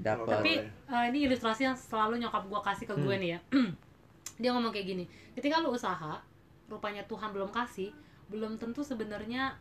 dapet. 0.00 0.28
Tapi 0.28 0.52
eh, 0.68 1.04
ini 1.12 1.18
ilustrasi 1.28 1.64
yang 1.68 1.76
selalu 1.76 2.20
nyokap 2.20 2.44
gue 2.48 2.60
kasih 2.60 2.84
ke 2.88 2.94
gue 2.96 3.14
Hmm. 3.16 3.22
nih 3.24 3.30
ya. 3.32 3.38
Dia 4.42 4.50
ngomong 4.52 4.72
kayak 4.74 4.86
gini 4.92 5.04
ketika 5.34 5.58
lu 5.58 5.74
usaha 5.74 6.20
rupanya 6.70 7.02
Tuhan 7.04 7.34
belum 7.34 7.50
kasih 7.52 7.90
belum 8.30 8.56
tentu 8.56 8.80
sebenarnya 8.80 9.52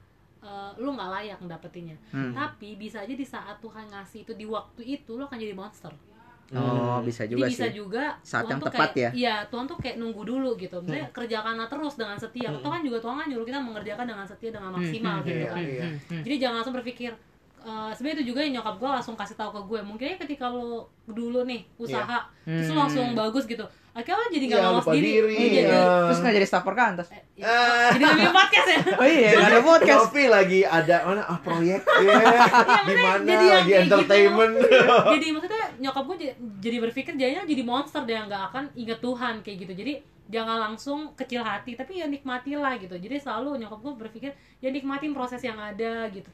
eh, 0.44 0.72
lu 0.78 0.92
nggak 0.92 1.10
layak 1.10 1.40
dapetinnya. 1.42 1.96
Hmm. 2.10 2.32
tapi 2.32 2.76
bisa 2.76 3.00
aja 3.00 3.14
di 3.14 3.24
saat 3.24 3.58
Tuhan 3.58 3.88
ngasih 3.88 4.20
itu 4.22 4.34
di 4.34 4.46
waktu 4.46 4.82
itu 4.94 5.12
lu 5.14 5.24
akan 5.24 5.36
jadi 5.36 5.54
monster. 5.54 5.92
Oh 6.52 6.60
Hmm. 6.94 7.02
bisa 7.02 7.24
jadi 7.24 7.40
juga 7.40 7.48
bisa 7.48 7.66
sih. 7.66 7.74
juga 7.74 8.04
Saat 8.22 8.46
Tuhan 8.46 8.52
yang 8.52 8.60
tuh 8.60 8.68
tepat 8.70 8.90
kayak, 8.92 9.00
ya. 9.00 9.10
iya 9.16 9.36
Tuhan 9.44 9.66
tuh 9.66 9.78
kayak 9.80 9.96
nunggu 9.96 10.22
dulu 10.22 10.54
gitu. 10.56 10.78
Misalnya 10.78 11.10
kerjakanlah 11.10 11.66
terus 11.66 11.94
dengan 11.96 12.14
setia. 12.16 12.48
Hmm. 12.48 12.60
atau 12.60 12.70
kan 12.70 12.82
juga 12.84 12.98
Tuhan 13.00 13.16
kan 13.18 13.28
nyuruh 13.28 13.48
kita 13.48 13.60
mengerjakan 13.60 14.06
dengan 14.06 14.26
setia 14.28 14.52
dengan 14.52 14.70
Hmm, 14.70 14.78
maksimal 14.78 15.16
hmm, 15.16 15.26
gitu 15.26 15.40
iya, 15.40 15.50
kan. 15.50 15.64
iya. 15.64 15.86
jadi 16.22 16.36
jangan 16.38 16.56
langsung 16.60 16.76
berpikir 16.76 17.12
eh, 17.64 17.92
sebenarnya 17.92 18.16
itu 18.20 18.26
juga 18.30 18.40
yang 18.44 18.54
nyokap 18.60 18.76
gue 18.76 18.90
langsung 18.92 19.16
kasih 19.16 19.34
tahu 19.34 19.50
ke 19.50 19.62
gue. 19.66 19.80
Mungkin 19.82 20.08
ketika 20.20 20.46
lo 20.46 20.68
dulu 21.06 21.42
nih 21.44 21.64
usaha 21.76 22.20
terus 22.44 22.68
lo 22.68 22.76
Hmm. 22.76 22.82
langsung 22.86 23.06
bagus 23.14 23.48
gitu 23.48 23.64
akhirnya 23.94 24.18
lo 24.18 24.26
jadi 24.34 24.46
nggak 24.50 24.58
Iya, 24.58 24.70
mawas 24.74 24.82
lupa 24.82 24.94
diri, 24.98 25.10
diri, 25.14 25.38
jadi 25.38 25.70
iya. 25.70 25.86
terus 26.10 26.20
nggak 26.26 26.36
jadi 26.42 26.48
staff 26.50 26.66
perkantas 26.66 27.08
eh, 27.14 27.22
ya, 27.38 27.58
jadi 27.94 28.04
bikin 28.10 28.34
podcast 28.34 28.68
ya? 28.68 28.80
Oh 28.98 29.06
iya 29.06 29.30
nggak 29.38 29.50
ada 29.54 29.62
podcast. 29.62 30.02
Novi 30.10 30.24
lagi 30.26 30.60
ada 30.66 30.96
mana 31.06 31.22
ah 31.30 31.38
proyek. 31.38 31.82
Ya 32.04 32.82
di 32.90 32.96
mana? 32.98 33.22
jadi 33.22 33.46
yang 33.46 33.58
lagi 33.62 33.72
gitu. 33.72 33.84
entertainment. 33.86 34.54
Jadi 35.14 35.26
maksudnya 35.32 35.66
nyokap 35.80 36.04
gue 36.10 36.18
jadi, 36.20 36.34
jadi 36.60 36.78
berpikir 36.84 37.14
jadinya 37.16 37.44
jadi 37.46 37.62
monster 37.64 38.02
dia 38.04 38.26
nggak 38.26 38.44
akan 38.52 38.64
inget 38.74 39.00
Tuhan 39.00 39.34
kayak 39.46 39.58
gitu. 39.62 39.74
Jadi 39.78 39.94
jangan 40.34 40.58
langsung 40.70 41.00
kecil 41.14 41.46
hati 41.46 41.78
tapi 41.78 42.02
ya 42.02 42.10
nikmatilah 42.10 42.76
gitu. 42.82 42.96
Jadi 42.98 43.16
selalu 43.22 43.62
nyokap 43.62 43.80
gue 43.80 43.94
berpikir 44.08 44.32
ya 44.60 44.70
nikmatin 44.74 45.14
proses 45.14 45.40
yang 45.46 45.56
ada 45.62 46.10
gitu. 46.10 46.28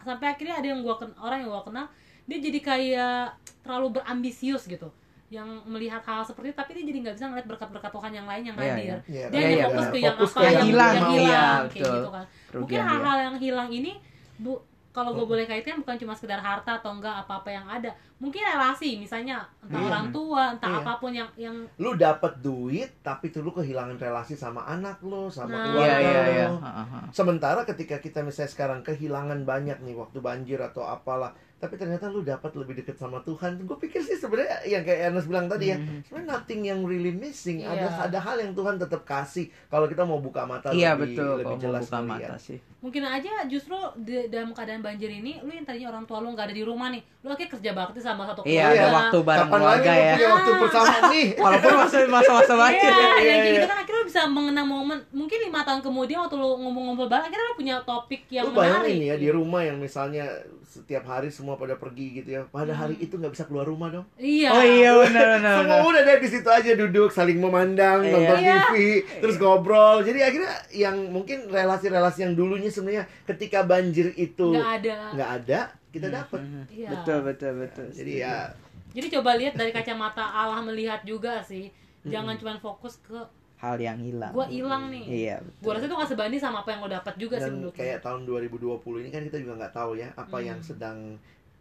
Sampai 0.00 0.32
akhirnya 0.32 0.62
ada 0.62 0.66
yang 0.72 0.80
gua 0.80 0.96
ken 0.96 1.12
orang 1.20 1.44
yang 1.44 1.50
gua 1.52 1.64
kenal 1.66 1.86
dia 2.30 2.38
jadi 2.38 2.60
kayak 2.62 3.22
terlalu 3.66 3.98
berambisius 3.98 4.70
gitu 4.70 4.94
yang 5.30 5.46
melihat 5.64 6.02
hal 6.02 6.20
seperti 6.20 6.50
itu 6.50 6.58
tapi 6.58 6.70
dia 6.74 6.84
jadi 6.84 6.98
nggak 7.00 7.14
bisa 7.14 7.26
ngeliat 7.26 7.46
berkat-berkat 7.46 7.90
Tuhan 7.90 8.12
yang 8.12 8.26
lain 8.26 8.42
yang 8.44 8.56
Iya, 8.56 8.66
hadir 8.66 8.82
iya. 8.82 8.96
dia 8.98 9.30
Iya, 9.30 9.38
hanya 9.40 9.46
iya, 9.48 9.64
fokus 9.64 9.78
benar. 9.80 9.92
ke 9.92 9.98
yang 10.00 10.16
Fokus 10.16 10.30
apa 10.30 10.34
ke 10.34 10.42
yang 10.42 10.50
yang 10.52 10.66
hilang, 10.66 10.92
yang 10.92 11.06
iya, 11.06 11.22
hilang 11.22 11.62
kayak 11.62 11.70
betul. 11.70 11.94
gitu 11.94 12.10
kan 12.10 12.24
mungkin 12.26 12.50
Kerugian 12.50 12.82
dia. 12.82 12.90
hal-hal 12.90 13.18
yang 13.20 13.36
hilang 13.38 13.70
ini 13.70 13.92
bu 14.36 14.52
kalau 14.90 15.14
gue 15.14 15.22
boleh 15.24 15.46
kaitnya 15.46 15.78
bukan 15.78 15.94
cuma 15.96 16.10
sekedar 16.10 16.40
harta 16.40 16.74
atau 16.74 16.90
enggak 16.90 17.14
apa-apa 17.16 17.46
yang 17.48 17.62
ada 17.64 17.90
mungkin 18.18 18.42
relasi 18.42 18.98
misalnya 18.98 19.38
entah 19.62 19.78
Iya. 19.78 19.86
orang 19.86 20.06
tua 20.10 20.42
entah 20.50 20.66
Iya. 20.68 20.82
apa 20.82 20.92
pun 20.98 21.12
yang 21.14 21.30
yang 21.36 21.54
lu 21.76 21.94
dapat 21.94 22.32
duit 22.36 22.90
tapi 23.00 23.30
tuh 23.30 23.40
lu 23.40 23.54
kehilangan 23.54 23.94
relasi 23.96 24.34
sama 24.34 24.66
anak 24.66 24.98
lu 25.00 25.30
sama 25.30 25.46
Nah. 25.52 25.62
keluarga 25.64 25.94
iya 25.94 26.10
lu. 26.20 26.32
iya 26.32 26.46
Ha, 26.50 26.70
ha, 26.72 26.84
ha. 26.84 26.98
Sementara 27.10 27.62
ketika 27.64 27.96
kita 27.96 28.18
misalnya 28.20 28.50
sekarang 28.50 28.82
kehilangan 28.82 29.38
banyak 29.44 29.78
nih 29.78 29.94
waktu 29.94 30.18
banjir 30.18 30.58
atau 30.60 30.82
apalah, 30.82 31.38
tapi 31.60 31.76
ternyata 31.76 32.08
lu 32.08 32.20
dapat 32.20 32.50
lebih 32.54 32.74
dekat 32.74 32.96
sama 32.96 33.20
Tuhan. 33.20 33.60
Gue 33.62 33.76
pikir 33.78 34.00
sih 34.00 34.16
sebenarnya 34.16 34.64
yang 34.64 34.80
kayak 34.80 35.00
Ernest 35.06 35.28
bilang 35.28 35.44
tadi 35.44 35.68
ya, 35.68 35.76
Mhm. 35.76 36.02
sebenarnya 36.02 36.28
nothing 36.32 36.60
yang 36.64 36.80
really 36.82 37.12
missing. 37.12 37.60
Iya. 37.60 37.70
Ada 37.70 37.86
ada 38.02 38.18
hal 38.18 38.36
yang 38.38 38.52
Tuhan 38.52 38.74
tetap 38.76 39.02
kasih 39.02 39.28
kalau 39.66 39.84
kita 39.84 40.02
mau 40.02 40.18
buka 40.18 40.42
mata 40.42 40.70
iya 40.70 40.92
lebih 40.92 41.12
betul 41.12 41.32
lebih 41.38 41.56
jelas 41.58 41.84
buka 41.84 42.00
mata 42.00 42.34
sih 42.36 42.56
mungkin 42.78 43.02
aja 43.02 43.44
justru 43.44 43.76
di- 43.98 44.24
dalam 44.26 44.50
keadaan 44.50 44.80
banjir 44.80 45.10
ini 45.10 45.36
lu 45.38 45.50
yang 45.50 45.62
tadinya 45.62 45.90
orang 45.90 46.04
tua 46.04 46.18
lu 46.18 46.30
nggak 46.30 46.48
ada 46.48 46.54
di 46.54 46.62
rumah 46.62 46.88
nih 46.88 47.04
lu 47.20 47.28
akhirnya 47.28 47.52
kerja 47.52 47.70
bakti 47.70 47.98
sama 47.98 48.24
satu 48.24 48.40
iya 48.42 48.72
Iya. 48.72 48.80
ada 48.80 48.88
waktu 48.90 49.18
bareng 49.20 49.46
Kapan 49.46 49.60
lagi 49.60 49.68
keluarga 49.76 49.90
lu 49.90 50.00
ya 50.00 50.12
punya 50.16 50.28
waktu 50.30 50.50
bersama 50.56 50.94
nih? 51.06 51.26
walaupun 51.44 51.72
masih 51.76 52.00
masa-masa 52.08 52.54
banjir 52.56 52.80
Iya, 52.82 52.88
ya. 52.90 52.96
ya, 52.96 53.08
Iya, 53.10 53.12
kayak 53.12 53.36
iya. 53.36 53.52
gitu 53.52 53.66
kan 53.66 53.78
akhirnya 53.78 53.99
bisa 54.10 54.26
mengenang 54.26 54.66
momen 54.66 54.98
mungkin 55.14 55.38
lima 55.38 55.62
tahun 55.62 55.78
kemudian 55.80 56.18
waktu 56.18 56.34
lu 56.34 56.58
ngomong-ngomong 56.58 57.06
bareng 57.06 57.30
akhirnya 57.30 57.46
lu 57.46 57.54
punya 57.54 57.76
topik 57.86 58.26
yang 58.26 58.42
Lu 58.42 58.50
menarik 58.50 58.90
bayangin 58.90 59.06
ya 59.06 59.14
di 59.14 59.28
rumah 59.30 59.62
yang 59.62 59.78
misalnya 59.78 60.26
setiap 60.66 61.06
hari 61.06 61.30
semua 61.30 61.54
pada 61.54 61.74
pergi 61.74 62.22
gitu 62.22 62.30
ya. 62.30 62.42
Pada 62.46 62.70
hari 62.70 62.98
itu 62.98 63.14
nggak 63.14 63.30
bisa 63.30 63.46
keluar 63.46 63.66
rumah 63.66 63.90
dong. 63.90 64.06
iya 64.18 64.50
oh 64.50 64.62
iya 64.62 64.90
benar 64.98 65.26
benar 65.38 65.54
Semua 65.62 65.78
udah 65.82 66.02
deh 66.02 66.18
di 66.18 66.28
situ 66.28 66.46
aja 66.46 66.70
duduk 66.74 67.10
saling 67.10 67.38
memandang 67.38 68.02
Iya. 68.02 68.12
nonton 68.12 68.38
Iya. 68.38 68.54
TV 68.60 68.74
terus 69.18 69.36
ngobrol. 69.38 70.02
Jadi 70.02 70.18
akhirnya 70.20 70.54
yang 70.70 70.96
mungkin 71.08 71.46
relasi-relasi 71.46 72.18
yang 72.22 72.34
dulunya 72.34 72.70
sebenarnya 72.70 73.06
ketika 73.26 73.62
banjir 73.62 74.10
itu 74.14 74.50
nggak 74.50 74.70
ada 74.82 74.94
nggak 75.14 75.30
ada 75.42 75.60
kita 75.90 76.06
dapat. 76.10 76.38
Mhm. 76.42 76.62
Iya. 76.70 76.88
betul 76.94 77.18
betul 77.22 77.52
betul 77.62 77.86
Jadi 77.90 78.12
ya 78.18 78.50
jadi 78.90 79.06
coba 79.18 79.38
lihat 79.38 79.54
dari 79.54 79.70
kacamata 79.70 80.22
Allah 80.22 80.62
melihat 80.62 81.02
juga 81.02 81.42
sih 81.42 81.70
jangan 82.02 82.34
cuma 82.34 82.58
fokus 82.58 82.98
ke 82.98 83.18
hal 83.60 83.76
yang 83.76 83.98
hilang 83.98 84.30
gua 84.30 84.46
hilang 84.46 84.88
nih 84.88 85.04
iya 85.04 85.36
gua 85.36 85.52
betul 85.62 85.72
rasa 85.74 85.84
itu 85.84 85.94
nggak 85.94 86.10
sebanding 86.10 86.40
sama 86.40 86.56
apa 86.58 86.70
yang 86.70 86.80
lo 86.80 86.88
dapat 86.90 87.14
juga 87.14 87.36
sih 87.36 87.44
dan 87.44 87.52
menurut 87.54 87.74
kayak 87.74 87.98
tahun 88.00 88.20
2020 88.24 88.56
ini 88.98 89.08
kan 89.08 89.22
kita 89.22 89.36
juga 89.38 89.52
nggak 89.58 89.72
tagu 89.72 89.92
ya 89.94 90.08
apa 90.12 90.32
Hmm. 90.34 90.46
yang 90.46 90.58
sedang 90.60 90.98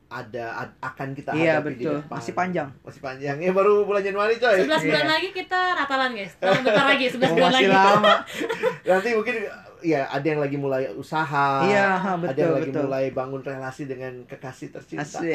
ada 0.10 0.46
ad- 0.58 0.78
akan 0.82 1.14
kita 1.14 1.30
iya 1.34 1.60
hadapi 1.60 1.70
di 1.72 1.86
betul 1.86 2.02
depan. 2.02 2.10
masih 2.12 2.34
panjang 2.34 2.70
Masih 2.82 2.98
panjang. 3.00 3.38
Ya 3.38 3.52
baru 3.52 3.86
bulan 3.86 4.02
Januari 4.02 4.36
coy. 4.36 4.58
11 4.60 4.66
bulan 4.82 5.06
Iya. 5.06 5.12
lagi 5.12 5.30
kita 5.30 5.60
ratalan 5.76 6.12
guys 6.12 6.34
tahun 6.36 6.62
bentar 6.64 6.86
lagi 6.88 7.06
11 7.06 7.22
Oh, 7.22 7.30
bulan 7.30 7.46
masih 7.46 7.54
lagi 7.62 7.70
lama 7.70 8.14
Nanti 8.82 9.10
mungkin 9.12 9.36
ya 9.80 10.06
ada 10.06 10.26
yang 10.26 10.40
lagi 10.40 10.56
mulai 10.56 10.92
usaha. 10.92 11.64
iya 11.64 11.96
ha, 11.96 12.14
ada 12.14 12.28
betul 12.28 12.36
yang 12.38 12.52
lagi 12.54 12.68
betul 12.68 12.84
mulai 12.84 13.06
bangun 13.10 13.42
relasi 13.42 13.84
dengan 13.86 14.14
kekasih 14.24 14.70
tercinta. 14.70 15.08
Asik. 15.08 15.32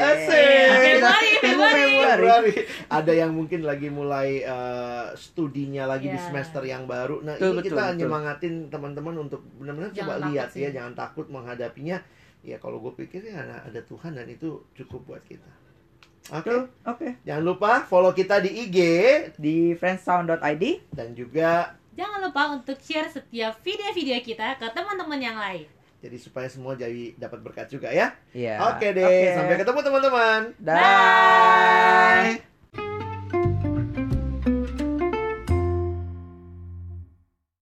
Ketemu 1.41 1.65
Februari. 1.65 1.85
Februari. 1.97 2.53
Ada 2.87 3.13
yang 3.15 3.33
mungkin 3.33 3.65
lagi 3.65 3.89
mulai 3.89 4.41
eh, 4.41 5.07
studinya 5.15 5.85
lagi 5.87 6.07
di 6.07 6.17
Ya. 6.17 6.25
semester 6.25 6.61
yang 6.63 6.85
baru. 6.85 7.21
Nah, 7.21 7.35
Betul, 7.35 7.51
ini 7.51 7.57
betul, 7.59 7.69
kita 7.73 7.85
betul. 7.87 7.99
nyemangatin 7.99 8.55
teman-teman 8.69 9.15
untuk 9.19 9.41
benar-benar 9.57 9.91
coba 9.93 10.15
lihat 10.29 10.49
sih. 10.51 10.63
ya, 10.63 10.71
jangan 10.73 10.93
takut 10.95 11.27
menghadapinya. 11.27 11.99
Ya 12.41 12.57
kalau 12.59 12.77
gue 12.79 12.93
pikir 12.95 13.25
ya 13.25 13.41
ada, 13.41 13.81
Tuhan 13.81 14.13
dan 14.13 14.29
itu 14.29 14.61
cukup 14.75 15.05
buat 15.07 15.25
kita. 15.25 15.49
Oke, 16.31 16.49
Betul. 16.49 16.61
oke 16.85 17.09
jangan 17.23 17.45
lupa 17.45 17.85
follow 17.85 18.13
kita 18.13 18.41
di 18.41 18.65
IG 18.65 18.79
di 19.37 19.57
friendsound.id 19.77 20.65
dan 20.89 21.13
juga 21.13 21.77
jangan 21.95 22.19
lupa 22.23 22.43
untuk 22.55 22.79
share 22.83 23.09
setiap 23.11 23.59
video-video 23.63 24.19
kita 24.21 24.59
ke 24.59 24.67
teman-teman 24.71 25.19
yang 25.19 25.39
lain 25.39 25.67
jadi 26.05 26.21
supaya 26.21 26.53
semua 26.53 26.77
jadi 26.77 27.17
dapat 27.17 27.41
berkat 27.41 27.73
juga 27.73 27.89
ya. 27.89 28.13
Iya. 28.37 28.61
Oke 28.77 28.93
deh, 28.93 29.33
sampai 29.33 29.57
ketemu 29.57 29.81
teman-teman. 29.81 30.41
Bye. 30.61 32.54